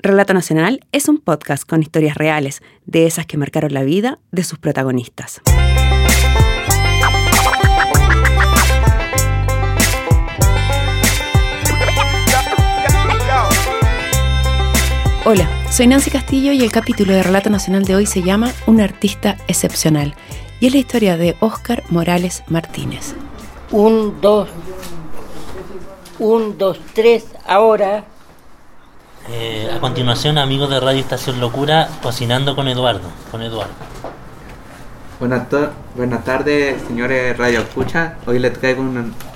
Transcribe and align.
Relato 0.00 0.32
Nacional 0.32 0.86
es 0.92 1.08
un 1.08 1.18
podcast 1.18 1.68
con 1.68 1.82
historias 1.82 2.16
reales, 2.16 2.62
de 2.86 3.06
esas 3.06 3.26
que 3.26 3.36
marcaron 3.36 3.74
la 3.74 3.82
vida 3.82 4.20
de 4.30 4.44
sus 4.44 4.56
protagonistas. 4.60 5.40
Hola, 15.24 15.48
soy 15.68 15.88
Nancy 15.88 16.12
Castillo 16.12 16.52
y 16.52 16.62
el 16.62 16.70
capítulo 16.70 17.12
de 17.12 17.24
Relato 17.24 17.50
Nacional 17.50 17.84
de 17.84 17.96
hoy 17.96 18.06
se 18.06 18.22
llama 18.22 18.52
Un 18.68 18.80
artista 18.80 19.36
excepcional 19.48 20.14
y 20.60 20.68
es 20.68 20.74
la 20.74 20.78
historia 20.78 21.16
de 21.16 21.34
Óscar 21.40 21.82
Morales 21.90 22.44
Martínez. 22.46 23.14
Un, 23.72 24.20
dos, 24.20 24.48
un, 26.20 26.56
dos, 26.56 26.78
tres, 26.94 27.26
ahora 27.44 28.04
eh, 29.30 29.70
a 29.74 29.80
continuación, 29.80 30.38
amigos 30.38 30.70
de 30.70 30.80
Radio 30.80 31.00
Estación 31.00 31.40
Locura, 31.40 31.88
cocinando 32.02 32.56
con 32.56 32.68
Eduardo. 32.68 33.08
Con 33.30 33.42
Eduardo. 33.42 33.72
Buenas, 35.20 36.24
tardes, 36.24 36.80
señores 36.86 37.36
Radio 37.36 37.60
Escucha. 37.60 38.16
Hoy 38.26 38.38
les 38.38 38.52
traigo 38.52 38.82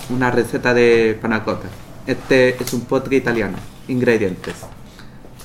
una, 0.08 0.30
receta 0.30 0.72
de 0.72 1.18
panacota. 1.20 1.68
Este 2.06 2.62
es 2.62 2.72
un 2.72 2.82
postre 2.82 3.16
italiano. 3.16 3.58
Ingredientes: 3.88 4.54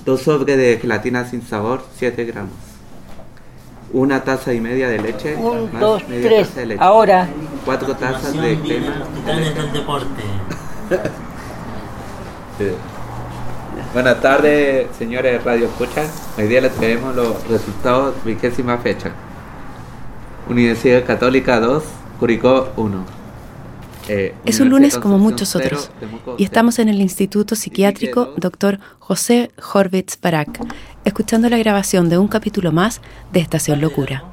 dos 0.06 0.22
sobres 0.22 0.58
de 0.58 0.78
gelatina 0.80 1.26
sin 1.26 1.42
sabor, 1.42 1.84
7 1.98 2.24
gramos. 2.26 2.54
Una 3.92 4.24
taza 4.24 4.54
y 4.54 4.62
media 4.62 4.88
de 4.90 5.00
leche. 5.00 5.36
Un, 5.36 5.72
dos, 5.80 6.04
tres. 6.06 6.50
Ahora. 6.80 7.28
Cuatro 7.66 7.96
tazas 7.96 8.34
de 8.34 8.60
crema. 8.60 9.06
del 9.26 9.74
deporte. 9.74 10.24
Buenas 13.98 14.22
tardes, 14.22 14.86
señores 14.96 15.44
Radio 15.44 15.66
Escucha. 15.66 16.06
Hoy 16.38 16.48
día 16.48 16.62
les 16.62 16.72
traemos 16.76 17.16
los 17.16 17.48
resultados 17.48 18.14
de 18.24 18.36
vigésima 18.36 18.78
fecha. 18.78 19.10
Universidad 20.48 21.04
Católica 21.04 21.60
2, 21.60 21.84
Curicó 22.20 22.70
1. 22.78 23.06
Eh, 24.10 24.36
es 24.46 24.60
un 24.60 24.70
lunes 24.70 25.00
como 25.00 25.18
muchos 25.18 25.56
otros 25.56 25.90
y 26.38 26.44
estamos 26.44 26.78
en 26.78 26.90
el 26.90 27.02
Instituto 27.02 27.56
Psiquiátrico 27.56 28.36
Dr. 28.38 28.80
José 29.00 29.50
Horvitz 29.74 30.22
Barak, 30.22 30.60
escuchando 31.04 31.50
la 31.50 31.58
grabación 31.58 32.08
de 32.08 32.20
un 32.20 32.28
capítulo 32.28 32.72
más 32.72 33.02
de 33.34 33.40
Estación 33.40 33.82
Locura, 33.82 34.26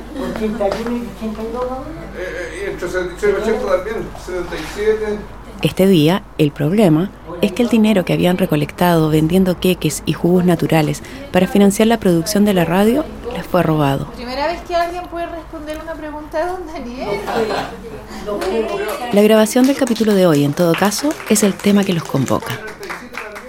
Eh, 2.17 2.67
eh, 2.71 2.77
también, 2.79 4.07
77. 4.25 5.38
Este 5.61 5.87
día, 5.87 6.23
el 6.37 6.51
problema 6.51 7.11
es 7.41 7.51
que 7.51 7.63
el 7.63 7.69
dinero 7.69 8.05
que 8.05 8.13
habían 8.13 8.37
recolectado 8.37 9.09
vendiendo 9.09 9.59
queques 9.59 10.03
y 10.05 10.13
jugos 10.13 10.45
naturales 10.45 11.03
para 11.33 11.47
financiar 11.47 11.89
la 11.89 11.99
producción 11.99 12.45
de 12.45 12.53
la 12.53 12.63
radio 12.63 13.03
les 13.33 13.45
fue 13.45 13.61
robado. 13.61 14.05
Primera 14.15 14.47
vez 14.47 14.61
que 14.61 14.75
alguien 14.75 15.03
puede 15.07 15.25
responder 15.25 15.77
una 15.83 15.93
pregunta 15.95 16.37
de 16.37 16.71
Daniel. 16.71 17.09
La 19.11 19.21
grabación 19.21 19.67
del 19.67 19.75
capítulo 19.75 20.13
de 20.13 20.27
hoy, 20.27 20.45
en 20.45 20.53
todo 20.53 20.73
caso, 20.73 21.09
es 21.29 21.43
el 21.43 21.53
tema 21.53 21.83
que 21.83 21.93
los 21.93 22.05
convoca. 22.05 22.57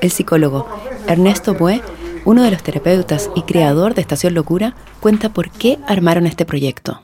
El 0.01 0.11
psicólogo 0.11 0.67
Ernesto 1.07 1.55
Bue, 1.55 1.81
uno 2.25 2.43
de 2.43 2.51
los 2.51 2.63
terapeutas 2.65 3.31
y 3.37 3.43
creador 3.43 3.95
de 3.95 4.01
Estación 4.01 4.35
Locura, 4.35 4.75
cuenta 4.99 5.29
por 5.29 5.51
qué 5.51 5.79
armaron 5.87 6.27
este 6.27 6.45
proyecto. 6.45 7.03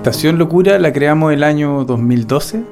Estación 0.00 0.38
Locura 0.38 0.78
la 0.78 0.94
creamos 0.94 1.30
el 1.34 1.42
año 1.42 1.84
2012. 1.84 2.62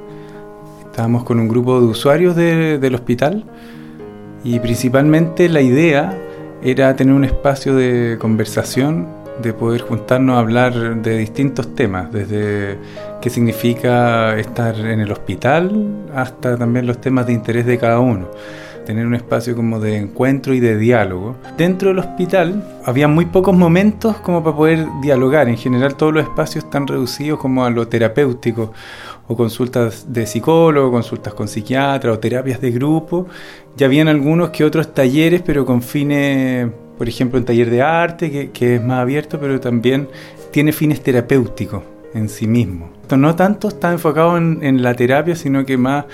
Estábamos 0.83 1.23
con 1.25 1.39
un 1.39 1.47
grupo 1.47 1.79
de 1.79 1.85
usuarios 1.85 2.35
del 2.35 2.95
hospital 2.95 3.45
y 4.43 4.57
principalmente 4.57 5.47
la 5.47 5.61
idea 5.61 6.17
era 6.63 6.95
tener 6.95 7.13
un 7.13 7.25
espacio 7.25 7.75
de 7.75 8.17
conversación, 8.19 9.07
de 9.41 9.53
poder 9.53 9.81
juntarnos 9.81 10.35
a 10.35 10.39
hablar 10.39 11.01
de 11.01 11.17
distintos 11.17 11.73
temas, 11.75 12.11
desde 12.11 12.77
qué 13.21 13.29
significa 13.29 14.37
estar 14.37 14.75
en 14.79 14.99
el 14.99 15.11
hospital 15.11 16.05
hasta 16.15 16.57
también 16.57 16.85
los 16.85 16.99
temas 16.99 17.27
de 17.27 17.33
interés 17.33 17.65
de 17.65 17.77
cada 17.77 17.99
uno 17.99 18.27
tener 18.89 19.05
un 19.05 19.13
espacio 19.13 19.55
como 19.55 19.79
de 19.79 19.97
encuentro 19.97 20.51
y 20.55 20.59
de 20.59 20.75
diálogo. 20.75 21.35
Dentro 21.55 21.89
del 21.89 21.99
hospital 21.99 22.63
había 22.83 23.07
muy 23.07 23.25
pocos 23.25 23.55
momentos 23.55 24.15
como 24.17 24.43
para 24.43 24.55
poder 24.55 24.87
dialogar. 25.03 25.47
En 25.47 25.57
general 25.57 25.93
todos 25.93 26.11
los 26.11 26.23
espacios 26.23 26.63
están 26.63 26.87
reducidos 26.87 27.37
como 27.37 27.63
a 27.63 27.69
lo 27.69 27.87
terapéutico 27.87 28.73
o 29.27 29.35
consultas 29.35 30.11
de 30.11 30.25
psicólogo, 30.25 30.91
consultas 30.91 31.35
con 31.35 31.47
psiquiatra 31.47 32.11
o 32.11 32.17
terapias 32.17 32.59
de 32.61 32.71
grupo. 32.71 33.27
Ya 33.77 33.85
habían 33.85 34.07
algunos 34.07 34.49
que 34.49 34.65
otros 34.65 34.91
talleres, 34.91 35.43
pero 35.45 35.67
con 35.67 35.83
fines, 35.83 36.67
por 36.99 37.09
ejemplo, 37.09 37.39
un 37.39 37.45
taller 37.45 37.71
de 37.71 37.81
arte, 37.81 38.51
que, 38.53 38.75
es 38.75 38.83
más 38.83 38.99
abierto, 38.99 39.39
pero 39.39 39.59
también 39.59 40.07
tiene 40.51 40.71
fines 40.71 41.01
terapéuticos 41.01 41.81
en 42.13 42.29
sí 42.29 42.45
mismo. 42.45 42.91
No 43.17 43.35
tanto 43.35 43.69
está 43.69 43.91
enfocado 43.91 44.37
en, 44.37 44.59
en 44.61 44.83
la 44.83 44.93
terapia, 44.93 45.35
sino 45.35 45.65
que 45.65 45.77
más 45.77 46.05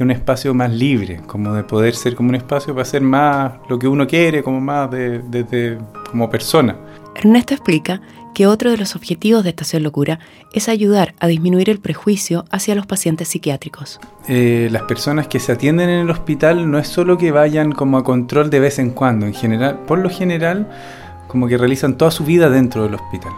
un 0.00 0.10
espacio 0.10 0.54
más 0.54 0.70
libre, 0.70 1.20
como 1.26 1.52
de 1.54 1.62
poder 1.62 1.94
ser 1.94 2.14
como 2.14 2.30
un 2.30 2.34
espacio 2.34 2.72
para 2.74 2.82
hacer 2.82 3.02
más 3.02 3.52
lo 3.68 3.78
que 3.78 3.86
uno 3.86 4.06
quiere, 4.06 4.42
como 4.42 4.60
más 4.60 4.90
de, 4.90 5.78
como 6.10 6.30
persona. 6.30 6.76
Ernesto 7.16 7.54
explica 7.54 8.00
que 8.34 8.46
otro 8.46 8.70
de 8.70 8.76
los 8.76 8.96
objetivos 8.96 9.44
de 9.44 9.50
Estación 9.50 9.82
Locura 9.82 10.20
es 10.52 10.68
ayudar 10.68 11.14
a 11.18 11.26
disminuir 11.26 11.68
el 11.68 11.80
prejuicio 11.80 12.44
hacia 12.50 12.74
los 12.74 12.86
pacientes 12.86 13.28
psiquiátricos. 13.28 14.00
Eh, 14.28 14.68
las 14.70 14.82
personas 14.82 15.26
que 15.26 15.40
se 15.40 15.52
atienden 15.52 15.90
en 15.90 16.00
el 16.00 16.10
hospital 16.10 16.70
no 16.70 16.78
es 16.78 16.88
solo 16.88 17.18
que 17.18 17.32
vayan 17.32 17.72
como 17.72 17.98
a 17.98 18.04
control 18.04 18.50
de 18.50 18.60
vez 18.60 18.78
en 18.78 18.90
cuando, 18.90 19.26
en 19.26 19.34
general, 19.34 19.80
por 19.86 19.98
lo 19.98 20.10
general, 20.10 20.70
como 21.26 21.48
que 21.48 21.58
realizan 21.58 21.98
toda 21.98 22.10
su 22.10 22.24
vida 22.24 22.50
dentro 22.50 22.84
del 22.84 22.94
hospital. 22.94 23.32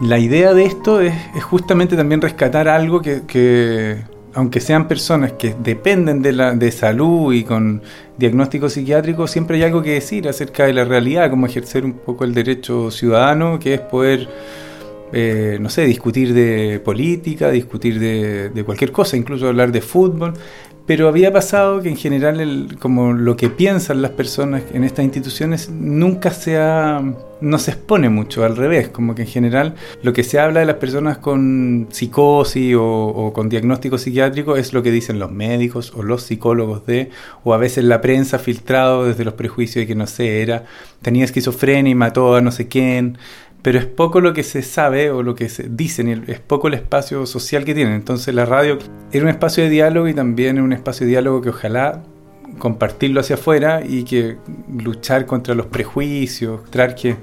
La 0.00 0.18
idea 0.18 0.54
de 0.54 0.64
esto 0.64 1.00
es, 1.00 1.14
justamente 1.42 1.96
también 1.96 2.20
rescatar 2.20 2.68
algo 2.68 3.02
que 3.02 4.02
aunque 4.38 4.60
sean 4.60 4.86
personas 4.86 5.32
que 5.32 5.56
dependen 5.64 6.22
de, 6.22 6.30
la, 6.30 6.54
de 6.54 6.70
salud 6.70 7.34
y 7.34 7.42
con 7.42 7.82
diagnóstico 8.16 8.68
psiquiátrico, 8.68 9.26
siempre 9.26 9.56
hay 9.56 9.64
algo 9.64 9.82
que 9.82 9.94
decir 9.94 10.28
acerca 10.28 10.64
de 10.64 10.74
la 10.74 10.84
realidad, 10.84 11.28
como 11.28 11.46
ejercer 11.46 11.84
un 11.84 11.94
poco 11.94 12.22
el 12.22 12.34
derecho 12.34 12.92
ciudadano, 12.92 13.58
que 13.58 13.74
es 13.74 13.80
poder, 13.80 14.28
eh, 15.12 15.58
no 15.60 15.68
sé, 15.68 15.86
discutir 15.86 16.34
de 16.34 16.80
política, 16.84 17.50
discutir 17.50 17.98
de, 17.98 18.50
de, 18.50 18.62
cualquier 18.62 18.92
cosa, 18.92 19.16
incluso 19.16 19.48
hablar 19.48 19.72
de 19.72 19.80
fútbol. 19.80 20.34
Pero 20.88 21.06
había 21.06 21.30
pasado 21.30 21.82
que 21.82 21.90
en 21.90 21.98
general 21.98 22.40
el, 22.40 22.78
como 22.78 23.12
lo 23.12 23.36
que 23.36 23.50
piensan 23.50 24.00
las 24.00 24.12
personas 24.12 24.62
en 24.72 24.84
estas 24.84 25.04
instituciones 25.04 25.68
nunca 25.68 26.30
se 26.30 26.56
ha, 26.56 27.02
no 27.42 27.58
se 27.58 27.72
expone 27.72 28.08
mucho, 28.08 28.42
al 28.42 28.56
revés, 28.56 28.88
como 28.88 29.14
que 29.14 29.20
en 29.20 29.28
general 29.28 29.74
lo 30.02 30.14
que 30.14 30.24
se 30.24 30.38
habla 30.38 30.60
de 30.60 30.66
las 30.66 30.76
personas 30.76 31.18
con 31.18 31.88
psicosis 31.90 32.74
o, 32.78 33.32
con 33.34 33.50
diagnóstico 33.50 33.98
psiquiátrico 33.98 34.56
es 34.56 34.72
lo 34.72 34.82
que 34.82 34.90
dicen 34.90 35.18
los 35.18 35.30
médicos 35.30 35.92
o 35.94 36.02
los 36.02 36.22
psicólogos 36.22 36.86
de, 36.86 37.10
o 37.44 37.52
a 37.52 37.58
veces 37.58 37.84
la 37.84 38.00
prensa 38.00 38.38
filtrado 38.38 39.04
desde 39.04 39.26
los 39.26 39.34
prejuicios 39.34 39.82
de 39.82 39.86
que 39.86 39.94
no 39.94 40.06
sé, 40.06 40.40
era, 40.40 40.64
tenía 41.02 41.26
esquizofrenia 41.26 41.90
y 41.90 41.96
mató 41.96 42.34
a 42.34 42.40
no 42.40 42.50
sé 42.50 42.66
quién, 42.66 43.18
pero 43.68 43.80
es 43.80 43.84
poco 43.84 44.22
lo 44.22 44.32
que 44.32 44.44
se 44.44 44.62
sabe 44.62 45.10
o 45.10 45.22
lo 45.22 45.34
que 45.34 45.50
se 45.50 45.68
dicen, 45.68 46.24
es 46.26 46.40
poco 46.40 46.68
el 46.68 46.72
espacio 46.72 47.26
social 47.26 47.66
que 47.66 47.74
tienen. 47.74 47.92
Entonces 47.92 48.34
la 48.34 48.46
radio 48.46 48.78
era 49.12 49.24
un 49.24 49.28
espacio 49.28 49.62
de 49.62 49.68
diálogo 49.68 50.08
y 50.08 50.14
también 50.14 50.58
un 50.58 50.72
espacio 50.72 51.04
de 51.04 51.10
diálogo 51.10 51.42
que 51.42 51.50
ojalá 51.50 52.02
compartirlo 52.58 53.20
hacia 53.20 53.36
afuera 53.36 53.82
y 53.86 54.04
que 54.04 54.38
luchar 54.74 55.26
contra 55.26 55.54
los 55.54 55.66
prejuicios, 55.66 56.62
mostrar 56.62 56.94
que, 56.94 57.16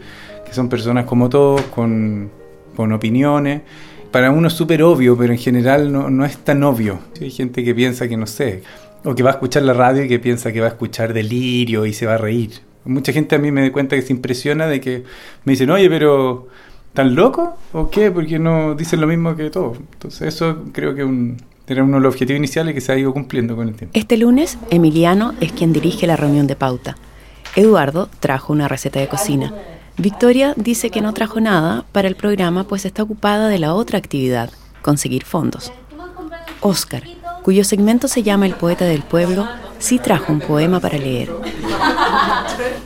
son 0.52 0.70
personas 0.70 1.06
como 1.06 1.30
todos, 1.30 1.64
con, 1.64 2.30
con 2.76 2.92
opiniones. 2.92 3.64
Para 4.12 4.30
uno 4.30 4.48
es 4.48 4.54
súper 4.54 4.84
obvio, 4.84 5.18
pero 5.18 5.34
en 5.34 5.40
general 5.40 5.92
no, 5.92 6.12
no 6.12 6.26
es 6.26 6.38
tan 6.38 6.64
obvio. 6.64 7.00
Hay 7.20 7.32
gente 7.32 7.64
que 7.64 7.74
piensa 7.74 8.08
que 8.08 8.18
no 8.18 8.28
sé, 8.28 8.62
o 9.04 9.16
que 9.16 9.24
va 9.24 9.32
a 9.32 9.34
escuchar 9.34 9.64
la 9.64 9.74
radio 9.74 10.04
y 10.04 10.08
que 10.08 10.20
piensa 10.20 10.54
que 10.54 10.60
va 10.60 10.68
a 10.68 10.70
escuchar 10.70 11.12
delirio 11.12 11.88
y 11.88 11.94
se 11.94 12.06
va 12.06 12.14
a 12.14 12.18
reír. 12.20 12.52
Mucha 12.86 13.12
gente 13.12 13.36
a 13.36 13.40
mí 13.40 13.52
me 13.52 13.62
da 13.62 13.72
cuenta 13.72 13.96
que 13.96 14.02
se 14.02 14.14
impresiona 14.14 14.68
de 14.68 14.80
que 14.80 15.04
me 15.44 15.54
dicen, 15.54 15.70
oye, 15.72 15.90
pero 15.90 16.48
¿tan 16.94 17.16
loco? 17.16 17.58
¿O 17.74 17.90
qué? 17.90 18.12
Porque 18.12 18.40
no 18.40 18.76
dicen 18.76 19.02
lo 19.02 19.08
mismo 19.08 19.36
que 19.36 19.50
todos. 19.50 19.78
Entonces 19.94 20.34
eso 20.34 20.64
creo 20.72 20.96
que 20.96 21.04
un, 21.04 21.38
Era 21.68 21.84
uno 21.84 21.98
de 21.98 22.04
los 22.04 22.14
objetivos 22.14 22.38
iniciales 22.38 22.74
que 22.74 22.82
se 22.82 22.92
ha 22.92 22.98
ido 22.98 23.12
cumpliendo 23.12 23.56
con 23.56 23.68
el 23.68 23.76
tiempo. 23.76 23.98
Este 23.98 24.18
lunes, 24.18 24.58
Emiliano 24.70 25.34
es 25.42 25.52
quien 25.52 25.74
dirige 25.74 26.08
la 26.08 26.16
reunión 26.16 26.48
de 26.48 26.56
pauta. 26.56 26.96
Eduardo 27.56 28.10
trajo 28.20 28.54
una 28.54 28.68
receta 28.68 29.00
de 29.00 29.08
cocina. 29.08 29.54
Victoria 29.98 30.54
dice 30.58 30.90
que 30.90 31.02
no 31.02 31.14
trajo 31.14 31.40
nada 31.40 31.86
para 31.92 32.08
el 32.08 32.16
programa 32.16 32.66
pues 32.66 32.86
está 32.86 33.04
ocupada 33.04 33.48
de 33.48 33.60
la 33.60 33.74
otra 33.74 33.98
actividad, 33.98 34.50
conseguir 34.82 35.24
fondos. 35.24 35.72
Oscar, 36.60 37.04
cuyo 37.44 37.64
segmento 37.64 38.08
se 38.08 38.24
llama 38.24 38.46
El 38.46 38.56
poeta 38.56 38.86
del 38.86 39.04
pueblo, 39.04 39.48
sí 39.86 40.00
trajo 40.00 40.34
un 40.34 40.40
poema 40.40 40.80
para 40.80 40.98
leer. 40.98 41.30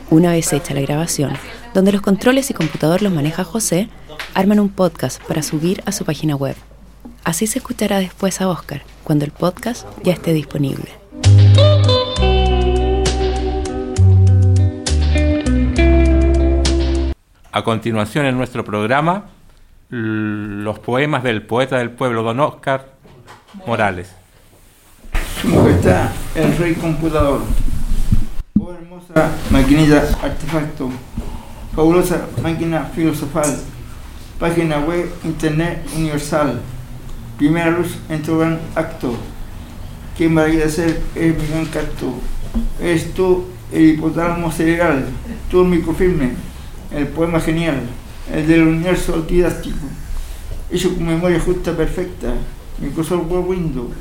Una 0.10 0.32
vez 0.32 0.52
hecha 0.52 0.74
la 0.74 0.82
grabación, 0.82 1.32
donde 1.74 1.94
los 1.94 2.02
controles 2.02 2.50
y 2.50 2.54
computador 2.54 3.02
los 3.02 3.14
maneja 3.14 3.46
José, 3.46 3.88
arman 4.34 4.60
un 4.60 4.68
podcast 4.68 5.24
para 5.24 5.42
subir 5.42 5.82
a 5.86 5.94
su 5.94 6.04
página 6.04 6.36
web. 6.36 6.58
Así 7.24 7.48
se 7.48 7.60
escuchará 7.60 8.00
después 8.00 8.42
a 8.42 8.50
Oscar, 8.50 8.82
cuando 9.06 9.24
el 9.24 9.32
podcast 9.32 9.88
ya 10.04 10.12
esté 10.12 10.34
disponible. 10.34 10.92
A 17.54 17.64
continuación 17.64 18.26
en 18.26 18.38
nuestro 18.38 18.66
programa, 18.66 19.28
los 19.88 20.80
poemas 20.80 21.24
del 21.24 21.44
poeta 21.44 21.78
del 21.78 21.92
pueblo, 21.92 22.24
don 22.24 22.42
Oscar 22.42 22.92
Morales. 23.66 24.19
Su 25.42 25.70
está 25.70 26.12
el 26.36 26.58
rey 26.58 26.74
computador. 26.76 27.42
Oh 28.60 28.74
hermosa 28.74 29.32
maquinita 29.50 30.10
artefacto. 30.22 30.90
Fabulosa 31.76 32.28
máquina 32.44 32.86
filosofal. 32.94 33.58
Página 34.40 34.80
web 34.80 35.10
internet 35.24 35.88
universal. 35.96 36.60
Primera 37.38 37.72
luz 37.72 37.98
en 38.10 38.22
tu 38.22 38.38
gran 38.38 38.60
acto. 38.76 39.16
Qué 40.18 40.28
maravilla 40.28 40.70
ser 40.70 41.02
es 41.16 41.38
mi 41.38 41.48
gran 41.48 41.66
canto. 41.68 42.16
Eres 42.82 43.14
tú 43.14 43.46
el 43.72 43.92
hipotálamo 43.92 44.52
cerebral. 44.52 45.06
Tú 45.50 45.62
el 45.62 45.70
microfilme 45.70 46.50
el 46.92 47.08
poema 47.08 47.40
genial, 47.40 47.82
el 48.34 48.48
del 48.48 48.64
universo 48.64 49.22
didáctico, 49.22 49.86
hecho 50.72 50.96
con 50.96 51.06
memoria 51.06 51.40
justa 51.40 51.76
perfecta, 51.76 52.34
Microsoft 52.80 53.30
Web 53.30 53.48
Windows, 53.48 53.92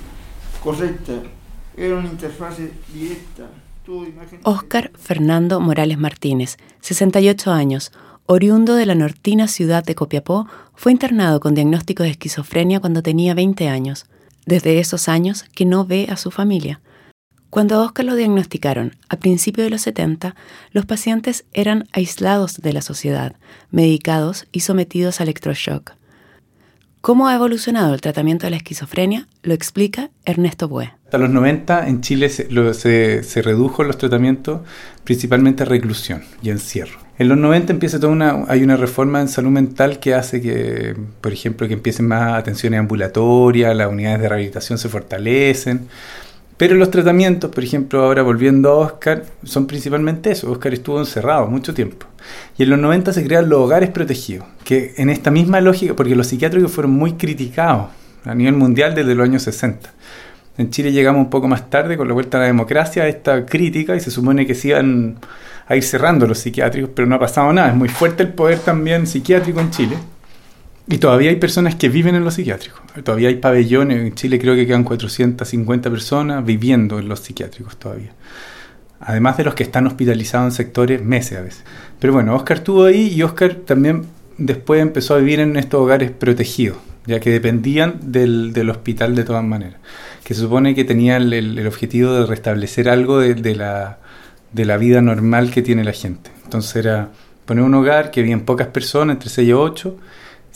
correcta, 0.69 1.15
era 1.79 1.97
una 1.97 2.09
interfase 2.09 2.71
directa. 2.93 3.49
Oscar 4.43 4.91
Fernando 4.99 5.61
Morales 5.61 5.97
Martínez, 5.97 6.59
68 6.83 7.51
años, 7.51 7.91
oriundo 8.27 8.75
de 8.75 8.85
la 8.85 8.95
nortina 8.95 9.49
ciudad 9.49 9.83
de 9.83 9.95
Copiapó, 9.95 10.47
fue 10.75 10.93
internado 10.93 11.41
con 11.41 11.55
diagnóstico 11.55 12.03
de 12.03 12.11
esquizofrenia 12.11 12.81
cuando 12.81 13.03
tenía 13.03 13.33
20 13.33 13.67
años. 13.67 14.05
Desde 14.45 14.79
esos 14.79 15.09
años 15.09 15.45
que 15.55 15.65
no 15.65 15.87
ve 15.87 16.07
a 16.11 16.19
su 16.19 16.31
familia. 16.31 16.83
Cuando 17.49 17.77
a 17.77 17.85
Oscar 17.87 18.05
lo 18.05 18.15
diagnosticaron 18.15 18.95
a 19.09 19.17
principios 19.17 19.65
de 19.65 19.71
los 19.71 19.81
70, 19.81 20.35
los 20.73 20.85
pacientes 20.85 21.47
eran 21.55 21.89
aislados 21.93 22.59
de 22.59 22.75
la 22.75 22.83
sociedad, 22.83 23.37
medicados 23.71 24.47
y 24.53 24.61
sometidos 24.61 25.21
a 25.21 25.23
electroshock. 25.23 25.93
¿Cómo 27.09 27.27
ha 27.27 27.35
evolucionado 27.35 27.95
el 27.95 28.03
tratamiento 28.03 28.47
de 28.47 28.51
la 28.51 28.59
esquizofrenia? 28.59 29.29
Lo 29.43 29.55
explica 29.55 30.11
Ernesto 30.27 30.69
Bue. 30.69 30.93
Hasta 31.07 31.17
los 31.17 31.31
90 31.31 31.89
en 31.89 32.03
Chile 32.03 32.29
se, 32.29 33.23
se, 33.23 33.41
redujo 33.41 33.83
los 33.83 33.97
tratamientos 33.97 34.61
principalmente 35.05 35.63
a 35.63 35.67
reclusión 35.67 36.23
y 36.43 36.51
encierro. 36.51 36.99
En 37.19 37.29
los 37.31 37.39
90 37.39 37.73
empieza 37.73 37.99
toda 37.99 38.13
una, 38.13 38.45
hay 38.49 38.63
una 38.63 38.77
reforma 38.77 39.23
en 39.23 39.29
salud 39.29 39.49
mental 39.49 40.01
que 40.01 40.13
hace 40.13 40.43
que, 40.43 40.95
por 41.23 41.33
ejemplo, 41.33 41.67
que 41.67 41.73
empiecen 41.73 42.07
más 42.07 42.35
atenciones 42.35 42.79
ambulatorias, 42.79 43.75
las 43.75 43.91
unidades 43.91 44.21
de 44.21 44.29
rehabilitación 44.29 44.77
se 44.77 44.91
fortalecen. 44.91 45.89
Pero 46.59 46.75
los 46.75 46.91
tratamientos, 46.91 47.53
por 47.53 47.63
ejemplo, 47.63 48.03
ahora 48.03 48.23
volviendo 48.23 48.71
a 48.71 48.75
Oscar, 48.75 49.25
son 49.45 49.69
principalmente 49.69 50.33
eso. 50.33 50.51
Oscar 50.51 50.75
estuvo 50.75 50.99
encerrado 50.99 51.47
mucho 51.47 51.73
tiempo. 51.73 52.07
Y 52.59 52.65
en 52.65 52.71
los 52.71 52.79
90 52.81 53.13
se 53.13 53.25
crean 53.25 53.49
los 53.49 53.61
hogares 53.61 53.91
protegidos, 53.91 54.45
que 54.65 54.93
en 54.97 55.09
esta 55.09 55.31
misma 55.31 55.61
lógica, 55.61 55.95
porque 55.95 56.17
los 56.17 56.27
psiquiátricos 56.27 56.73
fueron 56.73 56.91
muy 56.91 57.13
criticados 57.13 57.87
a 58.25 58.35
nivel 58.35 58.55
mundial 58.55 58.95
desde 58.97 59.15
los 59.15 59.25
años 59.25 59.43
60. 59.43 59.89
En 60.59 60.71
Chile 60.71 60.91
llegamos 60.91 61.21
un 61.21 61.31
poco 61.31 61.47
más 61.47 61.71
tarde 61.71 61.97
con 61.97 62.09
la 62.09 62.15
vuelta 62.15 62.39
a 62.39 62.41
la 62.41 62.47
democracia 62.49 63.05
a 63.05 63.09
esta 63.09 63.47
crítica 63.47 63.95
y 63.95 64.01
se 64.01 64.11
supone 64.11 64.45
que 64.45 64.57
se 64.57 64.69
iban 64.69 65.17
a 65.69 65.77
ir 65.77 65.85
cerrando 65.85 66.27
los 66.27 66.41
psiquiátricos, 66.41 66.91
pero 66.93 67.07
no 67.07 67.15
ha 67.15 67.21
pasado 67.21 67.53
nada. 67.53 67.69
Es 67.69 67.77
muy 67.77 67.89
fuerte 67.89 68.25
el 68.25 68.33
poder 68.33 68.59
también 68.59 69.07
psiquiátrico 69.07 69.61
en 69.61 69.71
Chile. 69.71 69.97
Y 70.91 70.99
todavía 70.99 71.31
hay 71.31 71.37
personas 71.37 71.75
que 71.75 71.91
viven 71.91 72.15
en 72.15 72.25
los 72.25 72.35
psiquiátricos. 72.35 72.81
Todavía 73.05 73.29
hay 73.29 73.37
pabellones. 73.37 74.01
En 74.01 74.15
Chile 74.15 74.39
creo 74.39 74.55
que 74.55 74.67
quedan 74.67 74.85
450 74.85 75.91
personas 75.91 76.45
viviendo 76.45 76.99
en 76.99 77.09
los 77.09 77.21
psiquiátricos 77.21 77.77
todavía. 77.77 78.13
Además 79.01 79.37
de 79.37 79.45
los 79.45 79.55
que 79.55 79.65
están 79.65 79.87
hospitalizados 79.87 80.47
en 80.47 80.57
sectores 80.57 81.05
meses 81.05 81.39
a 81.39 81.43
veces. 81.43 81.65
Pero 82.01 82.15
bueno, 82.15 82.35
Oscar 82.35 82.59
estuvo 82.59 82.85
ahí 82.85 83.13
y 83.15 83.23
Oscar 83.23 83.55
también 83.55 84.07
después 84.39 84.81
empezó 84.81 85.15
a 85.15 85.19
vivir 85.19 85.41
en 85.41 85.57
estos 85.57 85.81
hogares 85.81 86.11
protegidos, 86.11 86.79
ya 87.07 87.21
que 87.21 87.31
dependían 87.31 87.99
del, 88.01 88.71
hospital 88.71 89.15
de 89.15 89.25
todas 89.25 89.45
maneras. 89.45 89.79
Que 90.25 90.33
se 90.33 90.41
supone 90.41 90.75
que 90.75 90.85
tenía 90.85 91.19
el, 91.19 91.67
objetivo 91.67 92.13
de 92.13 92.27
restablecer 92.27 92.89
algo 92.89 93.19
de, 93.19 93.55
la, 93.55 93.99
de 94.53 94.65
la 94.65 94.79
vida 94.79 95.03
normal 95.03 95.51
que 95.51 95.61
tiene 95.61 95.85
la 95.85 95.93
gente. 95.93 96.31
Entonces 96.45 96.77
era 96.77 97.11
poner 97.45 97.63
un 97.63 97.75
hogar 97.75 98.11
que 98.11 98.23
vivían 98.23 98.41
pocas 98.41 98.69
personas, 98.69 99.17
entre 99.17 99.29
6 99.29 99.49
y 99.49 99.53
8 99.53 99.97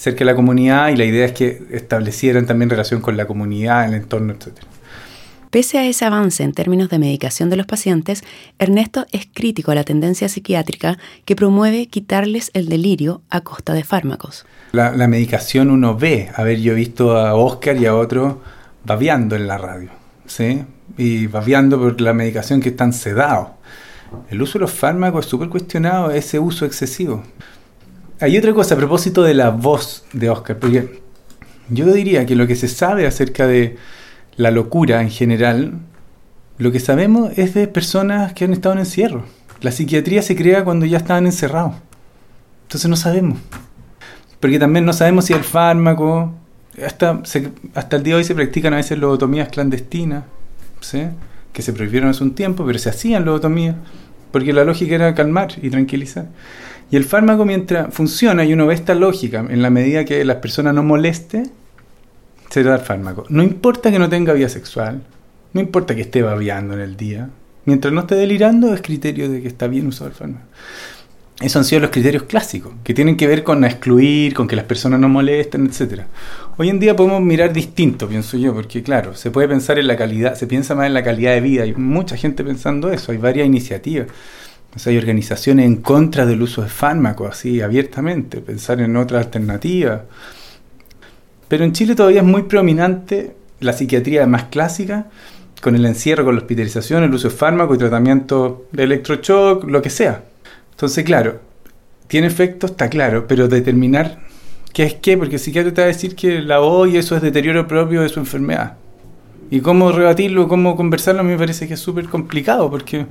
cerca 0.03 0.19
de 0.21 0.25
la 0.25 0.35
comunidad 0.35 0.89
y 0.89 0.97
la 0.97 1.05
idea 1.05 1.27
es 1.27 1.33
que 1.33 1.63
establecieran 1.71 2.45
también 2.45 2.69
relación 2.69 3.01
con 3.01 3.17
la 3.17 3.25
comunidad, 3.27 3.87
el 3.87 3.95
entorno, 3.95 4.33
etc. 4.33 4.59
Pese 5.49 5.79
a 5.79 5.87
ese 5.87 6.05
avance 6.05 6.43
en 6.43 6.53
términos 6.53 6.89
de 6.89 6.99
medicación 6.99 7.51
de 7.51 7.57
los 7.57 7.67
pacientes, 7.67 8.25
Ernesto 8.59 9.07
es 9.13 9.29
crítico 9.33 9.71
a 9.71 9.77
la 9.77 9.85
tendencia 9.85 10.29
psiquiátrica 10.29 10.99
que 11.25 11.37
promueve 11.37 11.87
quitarles 11.87 12.51
el 12.53 12.69
delirio 12.69 13.23
a 13.31 13.43
costa 13.43 13.75
de 13.75 13.85
fármacos. 13.85 14.45
La, 14.73 14.91
medicación 15.07 15.71
uno 15.71 15.97
ve, 15.97 16.31
a 16.35 16.43
ver, 16.43 16.59
yo 16.59 16.73
he 16.73 16.75
visto 16.75 17.17
a 17.17 17.37
Oscar 17.37 17.77
y 17.77 17.87
a 17.87 17.95
otro 17.95 18.43
babeando 18.85 19.37
en 19.37 19.47
la 19.47 19.57
radio, 19.57 19.91
¿sí? 20.27 20.65
Y 20.99 21.29
babeando 21.29 21.79
por 21.79 22.01
la 22.01 22.13
medicación 22.13 22.61
que 22.61 22.71
están 22.71 22.93
sedados. 22.93 23.51
El 24.31 24.43
uso 24.43 24.55
de 24.55 24.63
los 24.63 24.73
fármacos 24.73 25.27
es 25.27 25.31
súper 25.31 25.49
cuestionado, 25.49 26.11
ese 26.11 26.41
uso 26.41 26.67
excesivo. 26.67 27.23
Hay 28.21 28.39
otra 28.39 28.53
cosa 28.55 28.75
a 28.75 28.79
propósito 28.79 29.23
de 29.23 29.35
la 29.35 29.51
voz 29.51 30.05
de 30.13 30.31
Oscar, 30.31 30.59
porque 30.59 31.03
yo 31.69 31.93
diría 31.93 32.27
que 32.27 32.37
lo 32.37 32.47
que 32.47 32.57
se 32.57 32.69
sabe 32.69 33.07
acerca 33.07 33.47
de 33.47 33.77
la 34.37 34.51
locura 34.51 35.01
en 35.03 35.11
general, 35.11 35.75
lo 36.59 36.73
que 36.73 36.81
sabemos 36.81 37.37
es 37.37 37.55
de 37.55 37.69
personas 37.69 38.33
que 38.33 38.45
han 38.45 38.53
estado 38.53 38.75
en 38.75 38.81
encierro. 38.81 39.25
La 39.61 39.73
psiquiatría 39.73 40.23
se 40.23 40.37
crea 40.37 40.65
cuando 40.65 40.87
ya 40.87 40.99
estaban 40.99 41.27
encerrados. 41.27 41.75
Entonces 42.65 42.89
no 42.89 42.97
sabemos. 42.97 43.39
Porque 44.41 44.59
también 44.59 44.85
no 44.85 44.93
sabemos 44.93 45.27
si 45.27 45.33
el 45.33 45.45
fármaco, 45.45 46.33
hasta, 46.85 47.23
hasta 47.75 47.97
el 47.97 48.03
día 48.03 48.15
de 48.15 48.19
hoy 48.19 48.25
se 48.25 48.35
practican 48.35 48.73
a 48.73 48.77
veces 48.77 48.99
lobotomías 48.99 49.49
clandestinas, 49.49 50.25
¿sí? 50.81 51.05
que 51.53 51.63
se 51.63 51.73
prohibieron 51.73 52.11
hace 52.11 52.25
un 52.25 52.35
tiempo, 52.35 52.65
pero 52.65 52.79
se 52.79 52.89
hacían 52.89 53.25
lobotomías, 53.25 53.77
porque 54.31 54.53
la 54.53 54.65
lógica 54.65 54.95
era 54.95 55.15
calmar 55.15 55.53
y 55.61 55.71
tranquilizar. 55.71 56.27
Y 56.93 56.97
el 56.97 57.05
fármaco 57.05 57.47
mientras 57.47 57.93
funciona 57.93 58.45
y 58.45 58.53
uno 58.53 58.67
ve 58.67 58.75
esta 58.75 58.95
lógica, 58.95 59.47
en 59.49 59.63
la 59.63 59.71
medida 59.71 60.05
que 60.05 60.23
las 60.27 60.37
personas 60.37 60.75
no 60.75 60.83
moleste, 60.83 61.45
se 62.51 62.63
da 62.63 62.75
el 62.75 62.83
fármaco. 62.83 63.25
No 63.31 63.43
importa 63.43 63.91
que 63.91 63.99
no 63.99 64.11
tenga 64.11 64.35
vida 64.35 64.51
sexual, 64.51 65.03
no 65.55 65.63
importa 65.63 65.95
que 65.95 66.03
esté 66.03 66.21
babeando 66.21 66.75
en 66.75 66.81
el 66.81 66.99
día, 66.99 67.31
mientras 67.65 67.95
no 67.95 68.03
esté 68.03 68.17
delirando 68.17 68.75
es 68.75 68.83
criterio 68.83 69.31
de 69.31 69.41
que 69.41 69.49
está 69.49 69.69
bien 69.69 69.87
usado 69.87 70.09
el 70.09 70.15
fármaco. 70.15 70.45
Esos 71.41 71.57
han 71.57 71.65
sido 71.65 71.81
los 71.81 71.91
criterios 71.91 72.25
clásicos, 72.25 72.75
que 72.85 72.93
tienen 72.93 73.17
que 73.17 73.27
ver 73.27 73.43
con 73.43 73.65
excluir, 73.65 74.35
con 74.35 74.47
que 74.47 74.55
las 74.55 74.67
personas 74.67 75.01
no 75.01 75.09
molesten, 75.09 75.67
etc. 75.67 76.03
Hoy 76.59 76.69
en 76.69 76.79
día 76.79 76.95
podemos 76.95 77.23
mirar 77.23 77.55
distinto, 77.55 78.07
pienso 78.07 78.37
yo, 78.37 78.53
porque 78.53 78.83
claro, 78.83 79.15
se 79.15 79.31
puede 79.31 79.49
pensar 79.49 79.79
en 79.79 79.87
la 79.87 79.97
calidad, 79.97 80.35
se 80.35 80.47
piensa 80.47 80.75
más 80.75 80.89
en 80.89 80.93
la 80.93 81.03
calidad 81.03 81.33
de 81.33 81.41
vida, 81.41 81.63
hay 81.63 81.73
mucha 81.73 82.19
gente 82.19 82.45
pensando 82.45 82.93
eso, 82.93 83.13
hay 83.13 83.19
varias 83.19 83.47
iniciativas 83.47 84.09
hay 84.87 84.99
organizaciones 84.99 85.67
en 85.67 85.77
contra 85.77 86.27
del 86.27 86.43
uso 86.43 86.63
de 86.63 86.69
fármacos, 86.69 87.31
así 87.31 87.61
abiertamente, 87.61 88.41
pensar 88.41 88.81
en 88.81 88.97
otras 88.97 89.27
alternativas. 89.27 90.03
Pero 91.49 91.65
en 91.65 91.73
Chile 91.73 91.95
todavía 91.95 92.21
es 92.21 92.27
muy 92.27 92.43
predominante 92.43 93.37
la 93.61 93.73
psiquiatría 93.73 94.27
más 94.27 94.45
clásica, 94.45 95.07
con 95.61 95.77
el 95.77 95.87
encierro, 95.87 96.25
con 96.25 96.35
la 96.35 96.41
hospitalización, 96.41 97.05
el 97.05 97.15
uso 97.15 97.29
de 97.29 97.35
fármacos 97.35 97.77
y 97.77 97.79
tratamiento 97.79 98.67
de 98.73 98.83
electroshock, 98.83 99.65
lo 99.65 99.81
que 99.81 99.91
sea. 99.91 100.25
Entonces, 100.73 101.05
claro, 101.05 101.41
tiene 102.09 102.27
efecto, 102.27 102.67
está 102.67 102.89
claro, 102.89 103.27
pero 103.29 103.47
determinar 103.47 104.19
qué 104.73 104.85
es 104.85 104.95
qué, 104.95 105.17
porque 105.17 105.37
el 105.37 105.41
psiquiatra 105.41 105.73
te 105.73 105.81
va 105.83 105.85
a 105.85 105.89
decir 105.89 106.17
que 106.17 106.41
la 106.43 106.59
voz 106.59 106.89
y 106.89 106.97
eso 106.97 107.15
es 107.15 107.23
deterioro 107.23 107.69
propio 107.69 108.03
de 108.03 108.09
su 108.09 108.19
enfermedad. 108.19 108.77
Y 109.51 109.61
cómo 109.61 109.93
rebatirlo, 109.93 110.49
cómo 110.49 110.75
conversarlo, 110.75 111.21
a 111.21 111.25
mí 111.25 111.31
me 111.31 111.39
parece 111.39 111.69
que 111.69 111.75
es 111.75 111.81
súper 111.81 112.07
complicado, 112.07 112.69
porque 112.71 113.07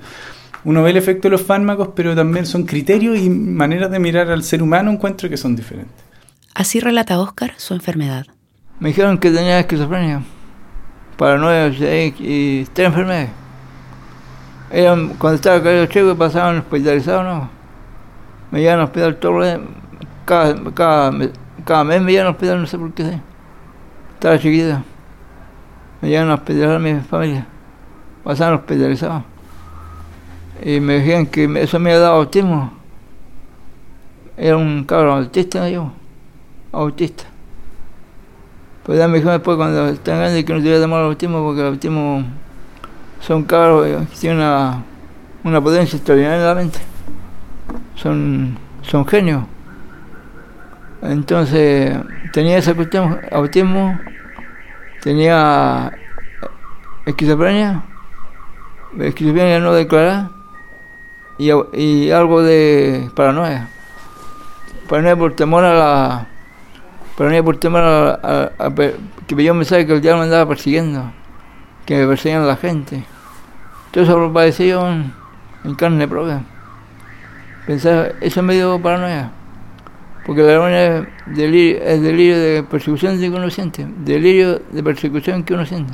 uno 0.63 0.83
ve 0.83 0.91
el 0.91 0.97
efecto 0.97 1.27
de 1.27 1.31
los 1.31 1.41
fármacos, 1.41 1.89
pero 1.95 2.15
también 2.15 2.45
son 2.45 2.63
criterios 2.63 3.17
y 3.17 3.29
maneras 3.29 3.89
de 3.89 3.99
mirar 3.99 4.29
al 4.29 4.43
ser 4.43 4.61
humano 4.61 4.91
encuentro 4.91 5.29
que 5.29 5.37
son 5.37 5.55
diferentes. 5.55 5.95
Así 6.53 6.79
relata 6.79 7.19
Oscar 7.19 7.53
su 7.57 7.73
enfermedad. 7.73 8.27
Me 8.79 8.89
dijeron 8.89 9.17
que 9.17 9.31
tenía 9.31 9.59
esquizofrenia. 9.59 10.21
paranoia 11.17 11.67
y 11.67 12.65
tres 12.73 12.87
enfermedades. 12.87 13.29
Eran, 14.71 15.09
cuando 15.15 15.35
estaba 15.35 15.61
caído 15.61 15.85
checo 15.87 16.15
pasaban 16.15 16.59
hospitalizados, 16.59 17.25
¿no? 17.25 17.49
Me 18.51 18.61
llevan 18.61 18.79
al 18.79 18.85
hospital 18.85 19.17
todo 19.17 19.41
cada, 20.25 20.55
cada, 20.73 21.11
cada 21.65 21.83
mes 21.83 22.01
me 22.01 22.11
llevan 22.11 22.27
al 22.27 22.33
hospital, 22.33 22.61
no 22.61 22.67
sé 22.67 22.77
por 22.77 22.93
qué. 22.93 23.19
Estaba 24.13 24.37
chiquita. 24.39 24.83
Me 26.01 26.09
llevan 26.09 26.29
a 26.29 26.35
hospitalizar 26.35 26.75
a 26.75 26.79
mi 26.79 26.99
familia. 27.01 27.45
Pasaban 28.23 28.55
hospitalizados. 28.55 29.23
Y 30.63 30.79
me 30.79 30.99
decían 30.99 31.25
que 31.25 31.45
eso 31.61 31.79
me 31.79 31.91
había 31.91 32.01
dado 32.01 32.15
autismo. 32.17 32.71
Era 34.37 34.57
un 34.57 34.83
cabrón 34.83 35.23
autista, 35.23 35.67
yo. 35.69 35.91
Autista. 36.71 37.23
Pues 38.83 38.99
ya 38.99 39.07
me 39.07 39.17
dijo 39.17 39.31
después 39.31 39.57
cuando 39.57 39.89
están 39.89 40.19
grandes 40.19 40.45
que 40.45 40.53
no 40.53 40.59
te 40.61 40.65
voy 40.65 40.81
a 40.81 40.99
el 40.99 41.05
autismo 41.05 41.43
porque 41.43 41.61
el 41.61 41.67
autismo 41.67 42.23
son 43.19 43.43
cabros 43.43 43.85
que 43.85 44.15
tienen 44.17 44.39
una, 44.39 44.83
una 45.43 45.61
potencia 45.61 45.97
extraordinaria 45.97 46.37
en 46.37 46.45
la 46.45 46.55
mente. 46.55 46.79
Son, 47.95 48.57
son 48.83 49.05
genios. 49.07 49.43
Entonces 51.01 51.97
tenía 52.33 52.57
esa 52.57 52.75
cuestión, 52.75 53.19
autismo, 53.31 53.99
tenía 55.01 55.91
esquizofrenia, 57.05 57.83
esquizofrenia 58.99 59.59
no 59.59 59.73
declarada 59.73 60.31
y, 61.49 61.79
y 61.79 62.11
algo 62.11 62.41
de 62.41 63.09
paranoia. 63.15 63.69
Paranoia 64.87 65.15
por 65.15 65.35
temor 65.35 65.63
a 65.63 65.73
la 65.73 66.27
Paranoia 67.21 67.43
por 67.43 67.57
temor 67.57 67.83
a, 67.83 68.51
que 69.27 69.35
me 69.35 69.43
dio 69.43 69.51
un 69.51 69.59
mensaje 69.59 69.85
que 69.85 69.93
el 69.93 70.01
diablo 70.01 70.21
me 70.21 70.25
andaba 70.25 70.47
persiguiendo, 70.47 71.11
que 71.85 71.95
me 71.97 72.07
perseguían 72.07 72.47
la 72.47 72.55
gente. 72.55 73.03
Todo 73.91 74.03
eso 74.05 74.17
lo 74.17 74.33
padecí 74.33 74.69
yo 74.69 74.87
en, 74.87 75.75
carne 75.75 76.07
propia. 76.07 76.41
Pensaba, 77.67 78.07
eso 78.21 78.41
me 78.41 78.55
dio 78.55 78.81
paranoia. 78.81 79.31
Porque 80.25 80.41
la 80.41 80.47
paranoia 80.47 80.97
es 80.97 81.35
delirio, 81.35 81.83
es 81.83 82.01
delirio 82.01 82.39
de 82.39 82.63
persecución 82.63 83.19
que 83.19 83.29
uno 83.29 83.49
siente, 83.49 83.85
delirio 83.97 84.59
de 84.71 84.81
persecución 84.81 85.43
que 85.43 85.53
uno 85.53 85.65
siente. 85.65 85.93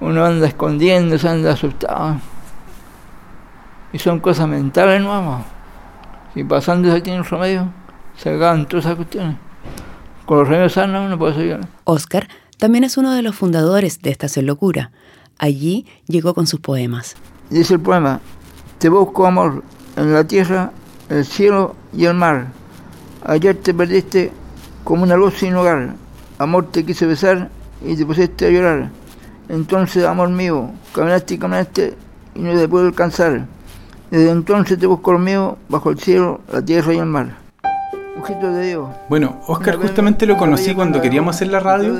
Uno 0.00 0.24
anda 0.26 0.46
escondiéndose, 0.48 1.26
anda 1.26 1.52
asustado. 1.52 2.16
Y 3.94 4.00
son 4.00 4.18
cosas 4.18 4.48
mentales 4.48 5.00
nuevas. 5.00 5.44
Y 6.34 6.42
pasando 6.42 6.92
aquí 6.92 7.10
en 7.10 7.18
el 7.18 7.24
remedio, 7.24 7.72
se 8.16 8.34
acaban 8.34 8.66
todas 8.66 8.86
esas 8.86 8.96
cuestiones. 8.96 9.36
Con 10.26 10.38
los 10.38 10.48
remedios 10.48 10.72
sanos 10.72 11.08
no 11.08 11.16
puede 11.16 11.34
seguir. 11.34 11.60
Oscar 11.84 12.26
también 12.58 12.82
es 12.82 12.96
uno 12.96 13.12
de 13.12 13.22
los 13.22 13.36
fundadores 13.36 14.02
de 14.02 14.10
Estación 14.10 14.46
Locura. 14.46 14.90
Allí 15.38 15.86
llegó 16.08 16.34
con 16.34 16.48
sus 16.48 16.58
poemas. 16.58 17.14
Dice 17.50 17.74
el 17.74 17.80
poema, 17.80 18.18
te 18.78 18.88
busco 18.88 19.26
amor 19.26 19.62
en 19.94 20.12
la 20.12 20.24
tierra, 20.24 20.72
el 21.08 21.24
cielo 21.24 21.76
y 21.96 22.06
el 22.06 22.14
mar. 22.14 22.48
Ayer 23.24 23.54
te 23.54 23.72
perdiste 23.72 24.32
como 24.82 25.04
una 25.04 25.14
luz 25.14 25.34
sin 25.34 25.54
hogar. 25.54 25.94
Amor 26.38 26.68
te 26.72 26.84
quise 26.84 27.06
besar 27.06 27.48
y 27.80 27.94
te 27.94 28.04
pusiste 28.04 28.48
a 28.48 28.50
llorar. 28.50 28.90
Entonces, 29.48 30.04
amor 30.04 30.30
mío, 30.30 30.72
caminaste 30.92 31.34
y 31.34 31.38
caminaste 31.38 31.96
y 32.34 32.40
no 32.40 32.58
te 32.58 32.66
pude 32.66 32.88
alcanzar. 32.88 33.53
Desde 34.14 34.30
entonces 34.30 34.78
te 34.78 34.86
busco 34.86 35.18
mío 35.18 35.58
bajo 35.68 35.90
el 35.90 35.98
cielo, 35.98 36.40
la 36.52 36.64
tierra 36.64 36.94
y 36.94 36.98
el 36.98 37.06
mar. 37.06 37.30
Bueno, 39.08 39.40
Oscar 39.48 39.74
justamente 39.74 40.24
lo 40.24 40.36
conocí 40.36 40.72
cuando 40.72 41.02
queríamos 41.02 41.34
hacer 41.34 41.48
la 41.48 41.58
radio. 41.58 41.92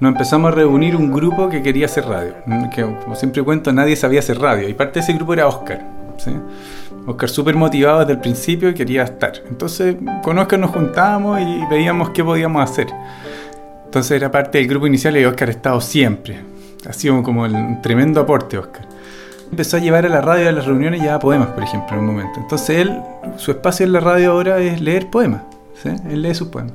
Nos 0.00 0.12
empezamos 0.12 0.50
a 0.50 0.54
reunir 0.56 0.96
un 0.96 1.12
grupo 1.12 1.48
que 1.48 1.62
quería 1.62 1.86
hacer 1.86 2.04
radio. 2.04 2.34
Mm, 2.46 2.70
que, 2.70 2.82
como 2.82 3.14
siempre 3.14 3.44
cuento, 3.44 3.72
nadie 3.72 3.94
sabía 3.94 4.18
hacer 4.18 4.40
radio. 4.40 4.68
Y 4.68 4.74
parte 4.74 4.94
de 4.94 5.04
ese 5.04 5.12
grupo 5.12 5.34
era 5.34 5.46
Oscar. 5.46 5.86
Oscar 7.06 7.28
súper 7.28 7.54
motivado 7.54 8.00
desde 8.00 8.14
el 8.14 8.18
principio 8.18 8.68
y 8.70 8.74
quería 8.74 9.04
estar. 9.04 9.34
Entonces 9.48 9.94
con 10.24 10.36
Oscar 10.40 10.58
nos 10.58 10.72
juntábamos 10.72 11.40
y 11.40 11.64
veíamos 11.70 12.10
qué 12.10 12.24
podíamos 12.24 12.68
hacer. 12.68 12.88
Entonces 13.84 14.10
era 14.10 14.32
parte 14.32 14.58
del 14.58 14.66
grupo 14.66 14.88
inicial 14.88 15.16
y 15.16 15.24
Oscar 15.24 15.46
ha 15.46 15.52
estado 15.52 15.80
siempre. 15.80 16.40
Ha 16.88 16.92
sido 16.92 17.22
como 17.22 17.46
el, 17.46 17.80
tremendo 17.82 18.20
aporte, 18.20 18.58
Oscar. 18.58 18.85
Empezó 19.50 19.76
a 19.76 19.80
llevar 19.80 20.06
a 20.06 20.08
la 20.08 20.20
radio 20.20 20.48
a 20.48 20.52
las 20.52 20.66
reuniones 20.66 21.02
ya 21.02 21.18
poemas, 21.18 21.48
por 21.48 21.62
ejemplo, 21.62 21.96
en 21.96 22.00
un 22.00 22.06
momento. 22.06 22.40
Entonces 22.40 22.80
él, 22.80 23.00
su 23.36 23.50
espacio 23.50 23.86
en 23.86 23.92
la 23.92 24.00
radio 24.00 24.32
ahora 24.32 24.58
es 24.58 24.80
leer 24.80 25.08
poemas. 25.08 25.42
¿sí? 25.82 25.90
Él 26.10 26.22
lee 26.22 26.34
sus 26.34 26.48
poemas. 26.48 26.74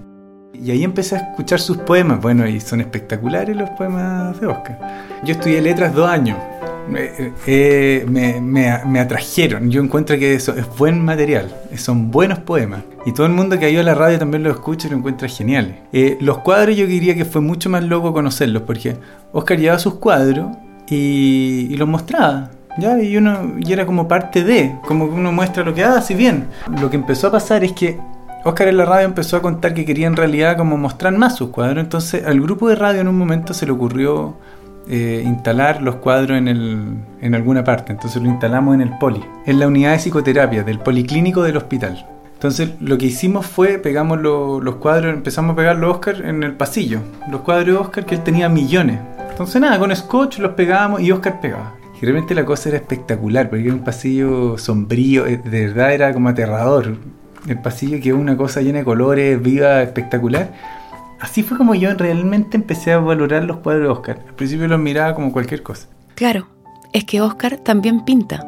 Y 0.54 0.72
ahí 0.72 0.84
empecé 0.84 1.16
a 1.16 1.20
escuchar 1.20 1.60
sus 1.60 1.78
poemas. 1.78 2.22
Bueno, 2.22 2.48
y 2.48 2.60
son 2.60 2.82
espectaculares 2.82 3.56
los 3.56 3.70
poemas 3.72 4.40
de 4.40 4.48
Oscar. 4.48 4.80
Yo 5.24 5.34
estudié 5.34 5.62
letras 5.62 5.94
dos 5.94 6.08
años. 6.10 6.38
Eh, 7.48 8.06
me, 8.08 8.42
me, 8.42 9.00
atrajeron. 9.00 9.72
Yo 9.72 9.82
encuentro 9.82 10.18
que 10.18 10.34
eso 10.36 10.54
es 10.54 10.66
buen 10.78 11.04
material. 11.04 11.54
Son 11.78 12.12
buenos 12.12 12.40
poemas. 12.40 12.84
Y 13.06 13.14
todo 13.14 13.26
el 13.26 13.34
mundo 13.34 13.58
que 13.58 13.66
ha 13.66 13.70
ido 13.70 13.82
a 13.82 13.86
la 13.86 13.96
radio 13.96 14.20
también 14.20 14.44
lo 14.44 14.52
escucha 14.52 14.88
y 14.88 14.92
lo 14.92 14.98
encuentra 14.98 15.28
geniales. 15.28 15.76
Eh, 15.94 16.18
los 16.22 16.40
cuadros 16.40 16.76
yo 16.76 16.86
diría 16.86 17.16
que 17.16 17.26
fue 17.26 17.42
mucho 17.42 17.70
más 17.70 17.84
loco 17.84 18.14
conocerlos 18.14 18.64
porque 18.64 18.98
Oscar 19.32 19.58
llevaba 19.58 19.80
sus 19.80 19.96
cuadros 19.96 20.48
y, 20.90 21.68
y 21.70 21.78
los 21.78 21.88
mostraba. 21.88 22.52
¿Ya? 22.78 23.02
Y 23.02 23.18
uno 23.18 23.54
y 23.58 23.72
era 23.72 23.86
como 23.86 24.08
parte 24.08 24.44
de, 24.44 24.76
como 24.88 25.10
que 25.10 25.16
uno 25.16 25.32
muestra 25.32 25.64
lo 25.64 25.74
que 25.74 25.84
hace 25.84 26.16
bien. 26.16 26.48
Lo 26.80 26.90
que 26.90 26.98
empezó 26.98 27.28
a 27.28 27.32
pasar 27.32 27.64
es 27.64 27.74
que 27.74 28.00
Oscar 28.44 28.68
en 28.68 28.78
la 28.78 28.86
radio 28.86 29.06
empezó 29.06 29.38
a 29.38 29.42
contar 29.42 29.74
que 29.74 29.86
quería 29.86 30.08
en 30.08 30.16
realidad 30.16 30.58
como 30.58 30.78
mostrar 30.78 31.16
más 31.16 31.36
sus 31.36 31.50
cuadros, 31.50 31.84
entonces 31.84 32.26
al 32.26 32.42
grupo 32.42 32.70
de 32.70 32.76
radio 32.76 33.02
en 33.02 33.08
un 33.08 33.18
momento 33.18 33.54
se 33.54 33.68
le 33.68 33.72
ocurrió 33.72 34.36
eh, 34.90 35.22
instalar 35.24 35.82
los 35.84 35.96
cuadros 35.96 36.38
en, 36.40 36.48
el, 36.48 36.96
en 37.22 37.36
alguna 37.36 37.64
parte, 37.64 37.92
entonces 37.92 38.22
lo 38.22 38.30
instalamos 38.30 38.74
en 38.74 38.82
el 38.82 38.98
poli, 38.98 39.24
en 39.46 39.60
la 39.60 39.68
unidad 39.68 39.92
de 39.92 40.00
psicoterapia 40.00 40.64
del 40.64 40.80
policlínico 40.80 41.44
del 41.44 41.58
hospital. 41.58 42.08
Entonces 42.34 42.72
lo 42.80 42.98
que 42.98 43.06
hicimos 43.06 43.46
fue, 43.46 43.78
pegamos 43.78 44.20
los 44.20 44.76
cuadros, 44.78 45.14
empezamos 45.14 45.54
a 45.54 45.58
pegarlos 45.58 45.98
Oscar 45.98 46.26
en 46.26 46.42
el 46.42 46.54
pasillo, 46.54 47.02
los 47.30 47.42
cuadros 47.42 47.68
de 47.68 47.74
Oscar 47.74 48.06
que 48.08 48.16
él 48.16 48.24
tenía 48.24 48.50
millones. 48.50 49.00
Entonces 49.30 49.62
nada, 49.62 49.78
con 49.78 49.96
scotch 49.96 50.40
los 50.40 50.54
pegábamos 50.54 51.02
y 51.02 51.12
Oscar 51.12 51.40
pegaba. 51.40 51.76
Realmente 52.02 52.34
la 52.34 52.46
cosa 52.46 52.70
era 52.70 52.80
espectacular, 52.80 53.50
porque 53.50 53.66
era 53.66 53.74
un 53.76 53.84
pasillo 53.84 54.58
sombrío, 54.58 55.28
eh, 55.28 55.38
de 55.38 55.68
verdad 55.68 55.94
era 55.94 56.14
como 56.14 56.30
aterrador. 56.30 56.98
El 57.48 57.62
pasillo 57.62 58.00
que 58.02 58.10
es 58.10 58.16
una 58.16 58.36
cosa 58.36 58.62
llena 58.62 58.80
de 58.80 58.86
colores, 58.86 59.42
viva, 59.42 59.84
espectacular. 59.84 60.52
Así 61.20 61.44
fue 61.44 61.58
como 61.58 61.76
yo 61.76 61.94
realmente 61.94 62.58
empecé 62.58 62.92
a 62.92 62.98
valorar 62.98 63.44
los 63.44 63.58
cuadros 63.58 63.84
de 63.84 63.90
Oscar. 63.90 64.20
Al 64.28 64.34
principio 64.34 64.68
los 64.68 64.80
miraba 64.80 65.14
como 65.14 65.32
cualquier 65.32 65.62
cosa. 65.62 65.88
Claro, 66.16 66.48
es 66.92 67.06
que 67.06 67.22
Oscar 67.22 67.58
también 67.58 68.04
pinta. 68.04 68.48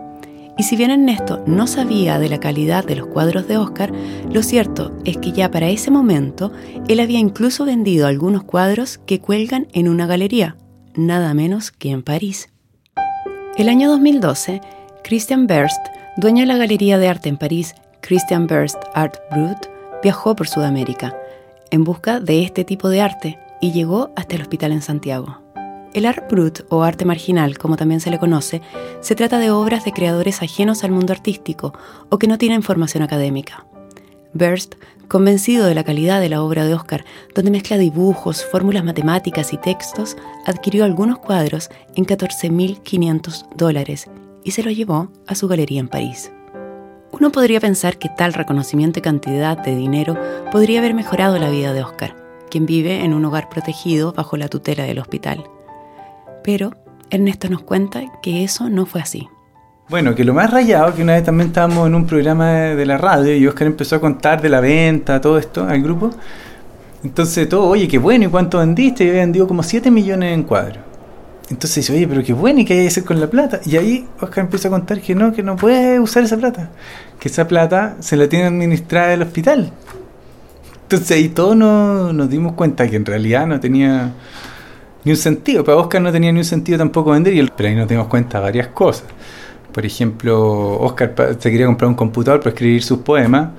Y 0.58 0.64
si 0.64 0.76
bien 0.76 0.90
Ernesto 0.90 1.44
no 1.46 1.68
sabía 1.68 2.18
de 2.18 2.30
la 2.30 2.40
calidad 2.40 2.84
de 2.84 2.96
los 2.96 3.08
cuadros 3.08 3.48
de 3.48 3.58
Oscar, 3.58 3.92
lo 4.32 4.42
cierto 4.42 4.96
es 5.06 5.18
que 5.18 5.32
ya 5.32 5.50
para 5.52 5.70
ese 5.70 5.92
momento 5.92 6.52
él 6.88 7.00
había 7.00 7.20
incluso 7.20 7.66
vendido 7.66 8.08
algunos 8.08 8.44
cuadros 8.44 9.00
que 9.06 9.20
cuelgan 9.20 9.68
en 9.74 9.88
una 9.88 10.08
galería, 10.08 10.58
nada 10.96 11.34
menos 11.34 11.72
que 11.72 11.92
en 11.92 12.04
París. 12.04 12.53
El 13.56 13.70
año 13.70 13.88
2012, 13.88 14.62
Christian 15.04 15.46
Berst, 15.46 15.78
dueño 16.18 16.40
de 16.40 16.48
la 16.48 16.58
Galería 16.58 16.98
de 16.98 17.08
Arte 17.08 17.30
en 17.30 17.38
París, 17.38 17.76
Christian 18.02 18.48
Berst 18.48 18.80
Art 18.96 19.18
Brut, 19.30 19.68
viajó 20.02 20.36
por 20.36 20.48
Sudamérica 20.48 21.16
en 21.70 21.84
busca 21.84 22.20
de 22.20 22.42
este 22.42 22.64
tipo 22.64 22.90
de 22.90 23.02
arte 23.02 23.38
y 23.62 23.72
llegó 23.72 24.10
hasta 24.16 24.36
el 24.36 24.42
hospital 24.42 24.72
en 24.72 24.82
Santiago. 24.82 25.38
El 25.94 26.08
art 26.08 26.28
brut 26.32 26.62
o 26.70 26.82
arte 26.82 27.06
marginal, 27.06 27.60
como 27.60 27.78
también 27.78 28.00
se 28.00 28.10
le 28.10 28.18
conoce, 28.18 28.64
se 29.02 29.14
trata 29.14 29.38
de 29.38 29.52
obras 29.52 29.86
de 29.86 29.94
creadores 29.94 30.42
ajenos 30.42 30.84
al 30.84 30.90
mundo 30.90 31.14
artístico 31.14 31.76
o 32.10 32.18
que 32.18 32.28
no 32.28 32.40
tienen 32.40 32.64
formación 32.64 33.04
académica. 33.04 33.68
Convencido 35.14 35.68
de 35.68 35.76
la 35.76 35.84
calidad 35.84 36.20
de 36.20 36.28
la 36.28 36.42
obra 36.42 36.66
de 36.66 36.74
Oscar, 36.74 37.06
donde 37.36 37.52
mezcla 37.52 37.78
dibujos, 37.78 38.44
fórmulas 38.44 38.84
matemáticas 38.84 39.54
y 39.54 39.58
textos, 39.58 40.18
adquirió 40.48 40.86
algunos 40.86 41.20
cuadros 41.20 41.70
en 41.94 42.08
14.500 42.08 43.46
dólares 43.56 44.10
y 44.44 44.50
se 44.50 44.64
los 44.64 44.76
llevó 44.76 45.10
a 45.28 45.36
su 45.36 45.48
galería 45.48 45.82
en 45.82 45.88
París. 45.88 46.32
Uno 47.12 47.32
podría 47.32 47.60
pensar 47.60 48.00
que 48.00 48.10
tal 48.10 48.34
reconocimiento 48.34 48.98
y 48.98 49.04
cantidad 49.04 49.56
de 49.56 49.76
dinero 49.76 50.18
podría 50.52 50.80
haber 50.80 50.96
mejorado 50.96 51.38
la 51.38 51.52
vida 51.52 51.74
de 51.74 51.84
Oscar, 51.84 52.16
quien 52.50 52.66
vive 52.66 53.06
en 53.06 53.14
un 53.14 53.24
hogar 53.24 53.50
protegido 53.50 54.14
bajo 54.14 54.36
la 54.36 54.48
tutela 54.48 54.86
del 54.86 54.98
hospital. 54.98 55.44
Pero 56.44 56.72
Ernesto 57.12 57.52
nos 57.52 57.62
cuenta 57.62 58.02
que 58.24 58.44
eso 58.44 58.68
no 58.68 58.88
fue 58.88 59.02
así. 59.02 59.28
Bueno, 59.94 60.16
que 60.16 60.24
lo 60.24 60.34
más 60.34 60.50
rayado, 60.50 60.92
que 60.96 61.04
una 61.04 61.14
vez 61.14 61.24
también 61.24 61.50
estábamos 61.50 61.86
en 61.86 61.94
un 61.94 62.08
programa 62.08 62.50
de, 62.50 62.84
la 62.84 62.98
radio 62.98 63.38
y 63.38 63.46
Oscar 63.46 63.68
empezó 63.68 63.98
a 63.98 64.02
contar 64.02 64.42
de 64.42 64.50
la 64.50 64.60
venta, 64.60 65.22
todo 65.22 65.38
esto 65.38 65.68
al 65.68 65.84
grupo. 65.84 66.10
Entonces 67.04 67.48
todo, 67.48 67.68
oye, 67.68 67.88
qué 67.88 68.00
bueno, 68.00 68.26
¿y 68.26 68.28
cuánto 68.28 68.58
vendiste? 68.58 69.04
Y 69.04 69.10
había 69.10 69.22
vendido 69.22 69.48
como 69.48 69.62
7 69.62 69.92
millones 69.92 70.34
en 70.34 70.42
cuadros. 70.46 70.80
Entonces 71.52 71.76
dice, 71.76 71.94
oye, 71.94 72.08
pero 72.08 72.24
qué 72.24 72.34
bueno, 72.34 72.62
¿y 72.62 72.66
qué 72.66 72.74
hay 72.74 72.80
que 72.82 72.88
hacer 72.88 73.04
con 73.04 73.20
la 73.20 73.28
plata? 73.28 73.60
Y 73.68 73.78
ahí 73.78 74.08
Oscar 74.20 74.46
empieza 74.46 74.68
a 74.70 74.72
contar 74.72 75.00
que 75.00 75.14
no, 75.14 75.32
que 75.32 75.44
no 75.44 75.58
puede 75.58 76.00
usar 76.00 76.24
esa 76.24 76.38
plata. 76.38 76.72
Que 77.20 77.28
esa 77.28 77.48
plata 77.48 77.96
se 78.00 78.18
la 78.18 78.28
tiene 78.28 78.46
administrada 78.46 79.14
el 79.14 79.22
hospital. 79.22 79.74
Entonces 80.82 81.12
ahí 81.12 81.30
todos 81.30 81.56
nos, 81.56 82.30
dimos 82.32 82.54
cuenta 82.54 82.90
que 82.90 82.96
en 82.96 83.06
realidad 83.06 83.46
no 83.46 83.60
tenía 83.60 84.12
ni 85.04 85.12
un 85.12 85.18
sentido. 85.18 85.64
Para 85.64 85.78
Oscar 85.78 86.02
no 86.02 86.12
tenía 86.12 86.32
ni 86.32 86.40
un 86.40 86.46
sentido 86.46 86.80
tampoco 86.80 87.12
vender, 87.12 87.36
y 87.36 87.48
pero 87.56 87.70
ahí 87.70 87.76
nos 87.76 87.88
dimos 87.88 88.08
cuenta 88.08 88.40
de 88.40 88.44
varias 88.46 88.70
cosas. 88.70 89.06
Por 89.74 89.86
ejemplo, 89.86 90.80
Oscar 90.80 91.16
se 91.40 91.52
quería 91.52 91.66
comprar 91.66 91.90
un 91.90 91.96
computador 91.96 92.40
para 92.40 92.52
escribir 92.52 92.84
sus 92.84 93.00
poemas 93.00 93.50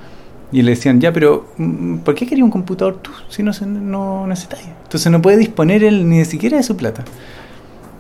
y 0.53 0.63
le 0.63 0.71
decían, 0.71 1.01
ya, 1.01 1.13
pero 1.13 1.49
mm, 1.59 1.99
¿por 1.99 2.15
qué 2.15 2.27
quería 2.27 2.45
un 2.45 2.51
computador 2.51 3.01
tú 3.03 3.11
si 3.29 3.43
no, 3.43 3.51
no 3.67 4.27
necesitas? 4.29 4.61
Entonces 4.85 5.11
no 5.11 5.21
puede 5.21 5.37
disponer 5.37 5.83
él 5.83 6.09
ni 6.09 6.25
siquiera 6.25 6.57
de 6.57 6.63
su 6.63 6.77
plata. 6.77 7.03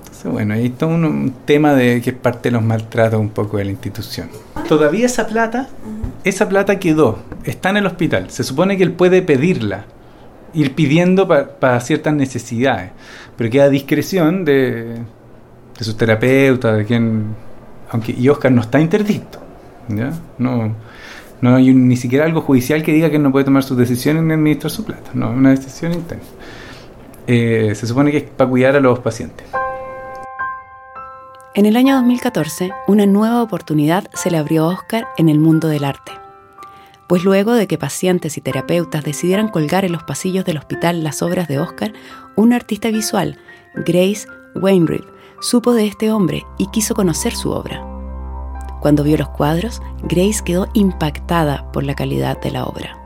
Entonces, 0.04 0.30
bueno, 0.30 0.54
ahí 0.54 0.66
está 0.66 0.86
un, 0.86 1.34
tema 1.44 1.74
de 1.74 2.00
que 2.00 2.10
es 2.10 2.16
parte 2.16 2.50
de 2.50 2.52
los 2.52 2.62
maltratos 2.62 3.18
un 3.18 3.30
poco 3.30 3.56
de 3.56 3.64
la 3.64 3.72
institución. 3.72 4.28
Todavía 4.68 5.06
esa 5.06 5.26
plata, 5.26 5.68
esa 6.22 6.48
plata 6.48 6.78
quedó, 6.78 7.18
está 7.42 7.70
en 7.70 7.78
el 7.78 7.86
hospital. 7.86 8.30
Se 8.30 8.44
supone 8.44 8.76
que 8.76 8.84
él 8.84 8.92
puede 8.92 9.22
pedirla, 9.22 9.86
ir 10.52 10.76
pidiendo 10.76 11.26
para 11.26 11.80
ciertas 11.80 12.14
necesidades, 12.14 12.92
pero 13.36 13.50
queda 13.50 13.64
a 13.64 13.68
discreción 13.68 14.44
de, 14.44 15.00
de 15.76 15.84
sus 15.84 15.96
terapeutas, 15.96 16.76
de 16.76 16.84
quien 16.84 17.34
aunque 17.94 18.10
y 18.10 18.28
Oscar 18.28 18.50
no 18.50 18.60
está 18.60 18.80
interdicto, 18.80 19.38
¿ya? 19.88 20.12
No, 20.36 20.74
no 21.40 21.54
hay 21.54 21.72
ni 21.72 21.96
siquiera 21.96 22.24
algo 22.24 22.40
judicial 22.40 22.82
que 22.82 22.92
diga 22.92 23.08
que 23.08 23.20
no 23.20 23.30
puede 23.30 23.44
tomar 23.44 23.62
sus 23.62 23.78
decisiones 23.78 24.24
ni 24.24 24.34
administrar 24.34 24.72
su 24.72 24.84
plata, 24.84 25.12
no, 25.14 25.30
es 25.30 25.36
una 25.36 25.50
decisión 25.50 25.92
interna. 25.92 26.24
Eh, 27.28 27.72
se 27.76 27.86
supone 27.86 28.10
que 28.10 28.16
es 28.16 28.24
para 28.24 28.50
cuidar 28.50 28.74
a 28.74 28.80
los 28.80 28.98
pacientes. 28.98 29.46
En 31.54 31.66
el 31.66 31.76
año 31.76 31.94
2014, 31.94 32.72
una 32.88 33.06
nueva 33.06 33.40
oportunidad 33.40 34.10
se 34.12 34.28
le 34.32 34.38
abrió 34.38 34.64
a 34.64 34.74
Oscar 34.74 35.06
en 35.16 35.28
el 35.28 35.38
mundo 35.38 35.68
del 35.68 35.84
arte. 35.84 36.10
Pues 37.06 37.22
luego 37.22 37.52
de 37.52 37.68
que 37.68 37.78
pacientes 37.78 38.36
y 38.38 38.40
terapeutas 38.40 39.04
decidieran 39.04 39.50
colgar 39.50 39.84
en 39.84 39.92
los 39.92 40.02
pasillos 40.02 40.44
del 40.44 40.58
hospital 40.58 41.04
las 41.04 41.22
obras 41.22 41.46
de 41.46 41.60
Oscar, 41.60 41.92
un 42.34 42.52
artista 42.52 42.90
visual, 42.90 43.38
Grace 43.76 44.26
Wainwright, 44.56 45.13
supo 45.44 45.74
de 45.74 45.86
este 45.86 46.10
hombre 46.10 46.46
y 46.56 46.68
quiso 46.68 46.94
conocer 46.94 47.34
su 47.34 47.50
obra. 47.50 47.84
Cuando 48.80 49.04
vio 49.04 49.18
los 49.18 49.28
cuadros, 49.28 49.82
Grace 50.02 50.42
quedó 50.42 50.68
impactada 50.72 51.70
por 51.70 51.84
la 51.84 51.94
calidad 51.94 52.40
de 52.40 52.50
la 52.50 52.64
obra. 52.64 52.98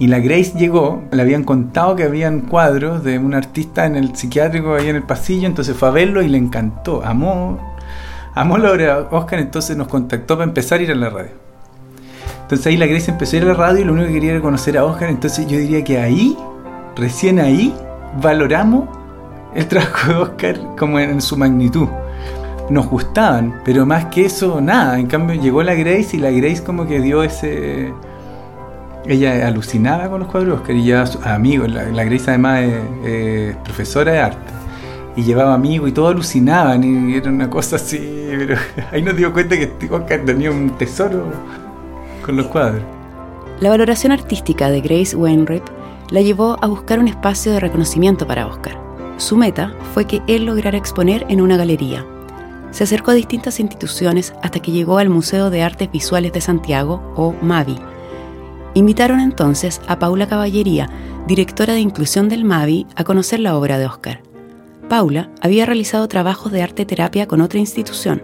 Y 0.00 0.08
la 0.08 0.18
Grace 0.18 0.58
llegó, 0.58 1.04
le 1.12 1.22
habían 1.22 1.44
contado 1.44 1.94
que 1.94 2.02
habían 2.02 2.40
cuadros 2.40 3.04
de 3.04 3.20
un 3.20 3.34
artista 3.34 3.86
en 3.86 3.94
el 3.94 4.16
psiquiátrico 4.16 4.74
ahí 4.74 4.88
en 4.88 4.96
el 4.96 5.04
pasillo, 5.04 5.46
entonces 5.46 5.76
fue 5.76 5.88
a 5.88 5.92
verlo 5.92 6.22
y 6.22 6.28
le 6.28 6.38
encantó, 6.38 7.04
amó, 7.04 7.60
amó 8.34 8.58
la 8.58 8.72
obra 8.72 9.08
Oscar, 9.12 9.38
entonces 9.38 9.76
nos 9.76 9.86
contactó 9.86 10.36
para 10.36 10.48
empezar 10.48 10.80
a 10.80 10.82
ir 10.82 10.90
a 10.90 10.96
la 10.96 11.10
radio. 11.10 11.32
Entonces 12.42 12.66
ahí 12.66 12.76
la 12.76 12.86
Grace 12.86 13.12
empezó 13.12 13.36
a 13.36 13.38
ir 13.38 13.44
a 13.44 13.48
la 13.48 13.54
radio 13.54 13.82
y 13.82 13.84
lo 13.84 13.92
único 13.92 14.08
que 14.08 14.14
quería 14.14 14.32
era 14.32 14.40
conocer 14.40 14.76
a 14.76 14.84
Oscar, 14.84 15.08
entonces 15.08 15.46
yo 15.46 15.56
diría 15.56 15.84
que 15.84 16.00
ahí, 16.00 16.36
recién 16.96 17.38
ahí, 17.38 17.72
valoramos 18.20 18.88
el 19.54 19.66
trabajo 19.66 20.12
de 20.12 20.18
Oscar 20.18 20.60
como 20.78 20.98
en 20.98 21.20
su 21.20 21.36
magnitud. 21.36 21.88
Nos 22.68 22.86
gustaban, 22.86 23.60
pero 23.64 23.84
más 23.84 24.06
que 24.06 24.26
eso, 24.26 24.60
nada. 24.60 24.98
En 24.98 25.06
cambio, 25.06 25.40
llegó 25.40 25.62
la 25.62 25.74
Grace 25.74 26.16
y 26.16 26.20
la 26.20 26.30
Grace 26.30 26.62
como 26.62 26.86
que 26.86 27.00
dio 27.00 27.22
ese... 27.22 27.92
Ella 29.06 29.48
alucinaba 29.48 30.08
con 30.08 30.20
los 30.20 30.28
cuadros 30.28 30.50
de 30.50 30.60
Oscar 30.60 30.76
y 30.76 30.82
llevaba 30.84 31.34
amigos. 31.34 31.70
La, 31.70 32.04
Grace 32.04 32.24
además 32.28 32.64
es, 33.04 33.56
profesora 33.56 34.12
de 34.12 34.20
arte. 34.20 34.52
Y 35.16 35.22
llevaba 35.24 35.54
amigos 35.54 35.88
y 35.88 35.92
todos 35.92 36.12
alucinaban 36.12 36.84
y 36.84 37.16
era 37.16 37.30
una 37.30 37.50
cosa 37.50 37.76
así. 37.76 37.98
Pero 38.30 38.56
ahí 38.92 39.02
nos 39.02 39.16
dio 39.16 39.32
cuenta 39.32 39.56
que 39.58 39.72
Oscar 39.90 40.20
tenía 40.24 40.52
un 40.52 40.70
tesoro 40.78 41.24
con 42.24 42.36
los 42.36 42.46
cuadros. 42.46 42.82
La 43.58 43.70
valoración 43.70 44.12
artística 44.12 44.70
de 44.70 44.80
Grace 44.80 45.16
Wainwright 45.16 45.64
la 46.10 46.20
llevó 46.20 46.56
a 46.62 46.66
buscar 46.66 46.98
un 46.98 47.08
espacio 47.08 47.52
de 47.52 47.60
reconocimiento 47.60 48.26
para 48.26 48.46
Oscar. 48.46 48.79
Su 49.20 49.36
meta 49.36 49.74
fue 49.92 50.06
que 50.06 50.22
él 50.28 50.46
lograra 50.46 50.78
exponer 50.78 51.26
en 51.28 51.42
una 51.42 51.58
galería. 51.58 52.06
Se 52.70 52.84
acercó 52.84 53.10
a 53.10 53.14
distintas 53.14 53.60
instituciones 53.60 54.32
hasta 54.42 54.60
que 54.60 54.72
llegó 54.72 54.96
al 54.96 55.10
Museo 55.10 55.50
de 55.50 55.62
Artes 55.62 55.92
Visuales 55.92 56.32
de 56.32 56.40
Santiago, 56.40 57.02
o 57.16 57.34
MAVI. 57.42 57.76
Invitaron 58.72 59.20
entonces 59.20 59.82
a 59.88 59.98
Paula 59.98 60.26
Caballería, 60.26 60.88
directora 61.26 61.74
de 61.74 61.80
inclusión 61.80 62.30
del 62.30 62.44
MAVI, 62.44 62.86
a 62.96 63.04
conocer 63.04 63.40
la 63.40 63.58
obra 63.58 63.78
de 63.78 63.84
Oscar. 63.84 64.22
Paula 64.88 65.28
había 65.42 65.66
realizado 65.66 66.08
trabajos 66.08 66.50
de 66.50 66.62
arte 66.62 66.86
terapia 66.86 67.28
con 67.28 67.42
otra 67.42 67.58
institución. 67.58 68.22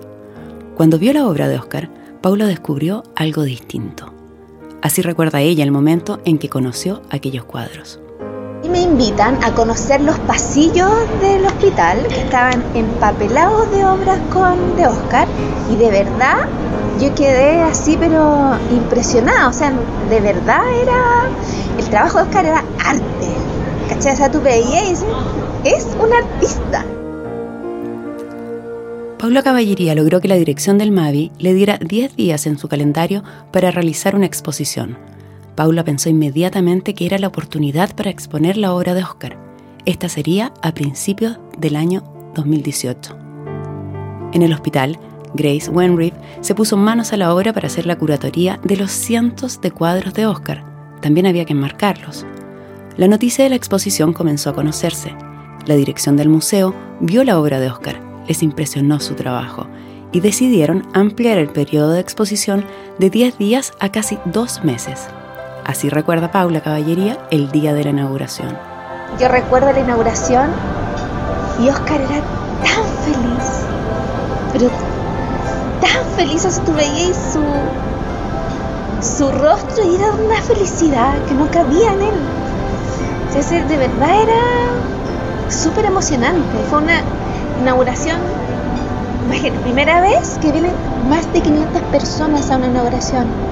Cuando 0.76 0.98
vio 0.98 1.12
la 1.12 1.28
obra 1.28 1.46
de 1.46 1.58
Oscar, 1.58 1.90
Paula 2.22 2.46
descubrió 2.46 3.02
algo 3.14 3.42
distinto. 3.42 4.14
Así 4.80 5.02
recuerda 5.02 5.42
ella 5.42 5.62
el 5.62 5.72
momento 5.72 6.22
en 6.24 6.38
que 6.38 6.48
conoció 6.48 7.02
aquellos 7.10 7.44
cuadros 7.44 8.00
y 8.62 8.68
me 8.68 8.80
invitan 8.80 9.42
a 9.44 9.52
conocer 9.52 10.00
los 10.00 10.18
pasillos 10.20 10.90
del 11.20 11.44
hospital 11.44 12.06
que 12.08 12.20
estaban 12.20 12.64
empapelados 12.74 13.70
de 13.70 13.84
obras 13.84 14.18
con 14.32 14.76
de 14.76 14.86
Oscar 14.86 15.28
y 15.70 15.76
de 15.76 15.90
verdad 15.90 16.48
yo 17.00 17.14
quedé 17.14 17.62
así 17.62 17.96
pero 17.98 18.56
impresionada, 18.70 19.48
o 19.48 19.52
sea, 19.52 19.72
de 20.08 20.20
verdad 20.20 20.62
era 20.82 21.28
el 21.78 21.84
trabajo 21.90 22.18
de 22.18 22.24
Oscar 22.24 22.44
era 22.46 22.64
arte. 22.84 23.28
¿Cachai? 23.88 24.14
O 24.14 24.16
sea, 24.16 24.30
tú 24.30 24.40
es 25.64 25.86
un 26.00 26.12
artista. 26.12 26.84
Paula 29.18 29.42
Caballería 29.42 29.94
logró 29.94 30.20
que 30.20 30.28
la 30.28 30.36
dirección 30.36 30.78
del 30.78 30.92
MAVI 30.92 31.32
le 31.38 31.54
diera 31.54 31.78
10 31.78 32.16
días 32.16 32.46
en 32.46 32.58
su 32.58 32.68
calendario 32.68 33.22
para 33.50 33.70
realizar 33.70 34.14
una 34.14 34.26
exposición 34.26 34.98
Paula 35.56 35.84
pensó 35.84 36.10
inmediatamente 36.10 36.94
que 36.94 37.06
era 37.06 37.18
la 37.18 37.28
oportunidad 37.28 37.96
para 37.96 38.10
exponer 38.10 38.58
la 38.58 38.74
obra 38.74 38.92
de 38.94 39.02
Oscar. 39.02 39.38
Esta 39.86 40.10
sería 40.10 40.52
a 40.62 40.74
principios 40.74 41.38
del 41.58 41.76
año 41.76 42.04
2018. 42.34 43.16
En 44.34 44.42
el 44.42 44.52
hospital, 44.52 44.98
Grace 45.32 45.70
Wenriff 45.70 46.12
se 46.42 46.54
puso 46.54 46.76
manos 46.76 47.14
a 47.14 47.16
la 47.16 47.34
obra 47.34 47.54
para 47.54 47.68
hacer 47.68 47.86
la 47.86 47.96
curatoría 47.96 48.60
de 48.64 48.76
los 48.76 48.90
cientos 48.90 49.60
de 49.62 49.70
cuadros 49.70 50.12
de 50.12 50.26
Oscar. 50.26 50.62
También 51.00 51.26
había 51.26 51.46
que 51.46 51.54
enmarcarlos. 51.54 52.26
La 52.98 53.08
noticia 53.08 53.44
de 53.44 53.50
la 53.50 53.56
exposición 53.56 54.12
comenzó 54.12 54.50
a 54.50 54.54
conocerse. 54.54 55.14
La 55.64 55.74
dirección 55.74 56.18
del 56.18 56.28
museo 56.28 56.74
vio 57.00 57.24
la 57.24 57.40
obra 57.40 57.60
de 57.60 57.70
Oscar, 57.70 58.00
les 58.28 58.42
impresionó 58.42 59.00
su 59.00 59.14
trabajo 59.14 59.66
y 60.12 60.20
decidieron 60.20 60.86
ampliar 60.92 61.38
el 61.38 61.48
periodo 61.48 61.92
de 61.92 62.00
exposición 62.00 62.64
de 62.98 63.08
10 63.08 63.38
días 63.38 63.72
a 63.80 63.90
casi 63.90 64.18
dos 64.26 64.62
meses. 64.62 65.08
Así 65.66 65.88
recuerda 65.88 66.30
Paula 66.30 66.60
Caballería 66.60 67.18
el 67.32 67.50
día 67.50 67.74
de 67.74 67.82
la 67.82 67.90
inauguración. 67.90 68.56
Yo 69.18 69.26
recuerdo 69.26 69.72
la 69.72 69.80
inauguración 69.80 70.48
y 71.60 71.68
Oscar 71.68 72.00
era 72.02 72.20
tan 72.62 72.84
feliz, 73.02 73.64
pero 74.52 74.68
tan 75.80 76.04
feliz, 76.16 76.44
o 76.44 76.50
sea, 76.52 76.64
tú 76.64 76.72
veías 76.72 77.16
su, 77.32 77.42
su 79.16 79.28
rostro 79.32 79.84
y 79.84 79.96
era 79.96 80.12
una 80.12 80.40
felicidad 80.42 81.14
que 81.26 81.34
no 81.34 81.50
cabía 81.50 81.92
en 81.94 82.02
él. 82.02 82.14
De 83.68 83.76
verdad 83.76 84.22
era 84.22 85.50
súper 85.50 85.84
emocionante. 85.84 86.56
Fue 86.70 86.78
una 86.78 87.00
inauguración, 87.60 88.18
imagínate, 89.26 89.62
primera 89.62 90.00
vez 90.00 90.38
que 90.40 90.52
vienen 90.52 90.72
más 91.10 91.30
de 91.32 91.40
500 91.40 91.82
personas 91.90 92.50
a 92.52 92.56
una 92.56 92.68
inauguración 92.68 93.45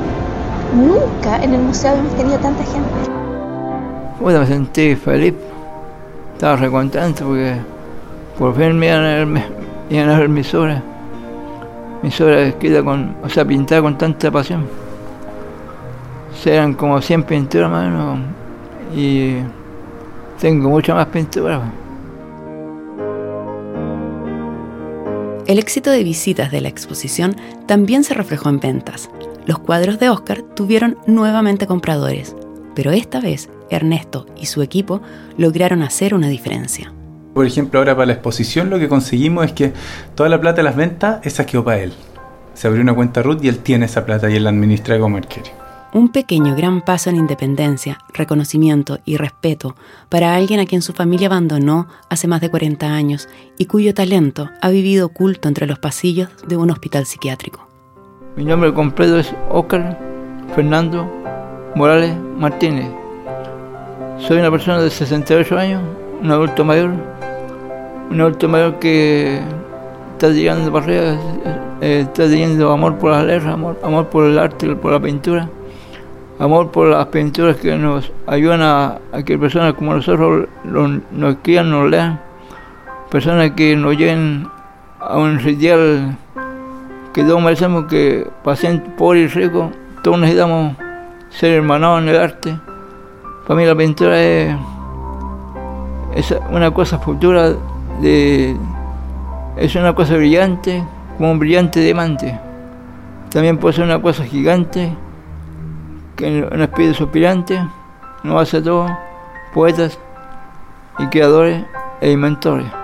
Nunca 0.72 1.42
en 1.42 1.54
el 1.54 1.60
museo 1.60 1.90
habíamos 1.90 2.14
tenido 2.16 2.38
tanta 2.38 2.64
gente. 2.64 3.10
Bueno, 4.20 4.40
me 4.40 4.46
sentí 4.46 4.96
feliz. 4.96 5.34
Estaba 6.32 6.56
re 6.56 6.70
contento 6.70 7.26
porque 7.26 7.56
por 8.38 8.56
fin 8.56 8.78
me 8.78 8.86
iban 8.86 9.04
a 9.04 9.14
ver, 9.14 9.26
me, 9.26 9.44
iban 9.90 10.08
a 10.08 10.18
ver 10.18 10.28
mis 10.28 10.52
obras. 10.54 10.82
Mis 12.02 12.20
obras 12.20 12.48
escritas 12.48 12.82
con, 12.82 13.16
o 13.22 13.28
sea, 13.28 13.44
pintadas 13.44 13.82
con 13.82 13.96
tanta 13.98 14.30
pasión. 14.30 14.66
eran 16.44 16.74
como 16.74 17.00
100 17.00 17.22
pinturas 17.22 17.70
más 17.70 17.92
o 17.92 18.18
Y 18.96 19.36
tengo 20.40 20.68
mucha 20.68 20.94
más 20.94 21.06
pintura. 21.06 21.60
El 25.46 25.58
éxito 25.58 25.90
de 25.90 26.02
visitas 26.02 26.50
de 26.50 26.62
la 26.62 26.68
exposición 26.68 27.36
también 27.66 28.02
se 28.02 28.14
reflejó 28.14 28.48
en 28.48 28.60
ventas. 28.60 29.10
Los 29.46 29.58
cuadros 29.58 29.98
de 29.98 30.08
Oscar 30.08 30.42
tuvieron 30.42 30.96
nuevamente 31.06 31.66
compradores, 31.66 32.34
pero 32.74 32.92
esta 32.92 33.20
vez 33.20 33.50
Ernesto 33.70 34.26
y 34.40 34.46
su 34.46 34.62
equipo 34.62 35.02
lograron 35.36 35.82
hacer 35.82 36.14
una 36.14 36.28
diferencia. 36.28 36.92
Por 37.34 37.46
ejemplo, 37.46 37.80
ahora 37.80 37.94
para 37.94 38.06
la 38.06 38.12
exposición 38.14 38.70
lo 38.70 38.78
que 38.78 38.88
conseguimos 38.88 39.46
es 39.46 39.52
que 39.52 39.72
toda 40.14 40.28
la 40.28 40.40
plata 40.40 40.58
de 40.58 40.62
las 40.62 40.76
ventas, 40.76 41.24
esa 41.26 41.44
quedó 41.44 41.64
para 41.64 41.80
él. 41.80 41.92
Se 42.54 42.68
abrió 42.68 42.82
una 42.82 42.94
cuenta 42.94 43.22
RUT 43.22 43.44
y 43.44 43.48
él 43.48 43.58
tiene 43.58 43.86
esa 43.86 44.06
plata 44.06 44.30
y 44.30 44.36
él 44.36 44.44
la 44.44 44.50
administra 44.50 44.98
como 44.98 45.18
él 45.18 45.26
quiere. 45.26 45.50
Un 45.92 46.10
pequeño 46.10 46.56
gran 46.56 46.80
paso 46.82 47.10
en 47.10 47.16
independencia, 47.16 47.98
reconocimiento 48.12 48.98
y 49.04 49.16
respeto 49.16 49.76
para 50.08 50.34
alguien 50.34 50.58
a 50.60 50.66
quien 50.66 50.82
su 50.82 50.92
familia 50.92 51.28
abandonó 51.28 51.88
hace 52.08 52.28
más 52.28 52.40
de 52.40 52.50
40 52.50 52.86
años 52.86 53.28
y 53.58 53.66
cuyo 53.66 53.94
talento 53.94 54.50
ha 54.60 54.70
vivido 54.70 55.06
oculto 55.06 55.48
entre 55.48 55.66
los 55.66 55.78
pasillos 55.78 56.30
de 56.48 56.56
un 56.56 56.70
hospital 56.70 57.06
psiquiátrico. 57.06 57.73
Mi 58.36 58.44
nombre 58.44 58.74
completo 58.74 59.18
es 59.18 59.32
Oscar 59.48 59.96
Fernando 60.56 61.08
Morales 61.76 62.16
Martínez. 62.36 62.90
Soy 64.18 64.38
una 64.38 64.50
persona 64.50 64.80
de 64.80 64.90
68 64.90 65.56
años, 65.56 65.80
un 66.20 66.32
adulto 66.32 66.64
mayor, 66.64 66.90
un 68.10 68.20
adulto 68.20 68.48
mayor 68.48 68.80
que 68.80 69.40
está 70.14 70.30
llegando 70.30 70.76
arriba, 70.76 71.16
eh, 71.80 72.00
está 72.00 72.24
teniendo 72.24 72.72
amor 72.72 72.98
por 72.98 73.12
las 73.12 73.24
letras, 73.24 73.54
amor, 73.54 74.08
por 74.08 74.24
el 74.24 74.36
arte, 74.36 74.74
por 74.74 74.90
la 74.90 74.98
pintura, 74.98 75.48
amor 76.40 76.72
por 76.72 76.88
las 76.88 77.06
pinturas 77.06 77.54
que 77.58 77.76
nos 77.76 78.10
ayudan 78.26 78.62
a, 78.62 78.98
que 79.24 79.38
personas 79.38 79.74
como 79.74 79.94
nosotros 79.94 80.48
nos 80.64 81.36
quieran, 81.36 81.70
nos 81.70 81.88
lean, 81.88 82.20
personas 83.12 83.52
que 83.52 83.76
nos 83.76 83.92
lleguen 83.96 84.48
a 84.98 85.18
un 85.18 85.38
sitial 85.38 86.18
que 87.14 87.22
todos 87.22 87.40
merecemos 87.40 87.84
que 87.84 88.28
pasen 88.42 88.80
pobre 88.98 89.20
y 89.20 89.28
rico, 89.28 89.70
todos 90.02 90.18
necesitamos 90.18 90.76
ser 91.30 91.52
hermanados 91.52 92.02
en 92.02 92.08
el 92.08 92.16
arte. 92.16 92.58
Para 93.46 93.58
mí 93.58 93.64
la 93.64 93.76
pintura 93.76 94.20
es, 94.20 94.56
una 96.50 96.72
cosa 96.72 96.98
futura 96.98 97.54
de 98.00 98.56
es 99.56 99.76
una 99.76 99.94
cosa 99.94 100.16
brillante, 100.16 100.84
como 101.16 101.30
un 101.30 101.38
brillante 101.38 101.78
diamante. 101.80 102.36
También 103.30 103.58
puede 103.58 103.74
ser 103.74 103.84
una 103.84 104.02
cosa 104.02 104.24
gigante, 104.24 104.92
que 106.16 106.48
un 106.50 106.62
espíritu 106.62 106.94
suspirante, 106.94 107.64
nos 108.24 108.42
hace 108.42 108.60
todo, 108.60 108.88
poetas 109.52 110.00
y 110.98 111.06
creadores 111.06 111.64
e 112.00 112.10
inventores. 112.10 112.83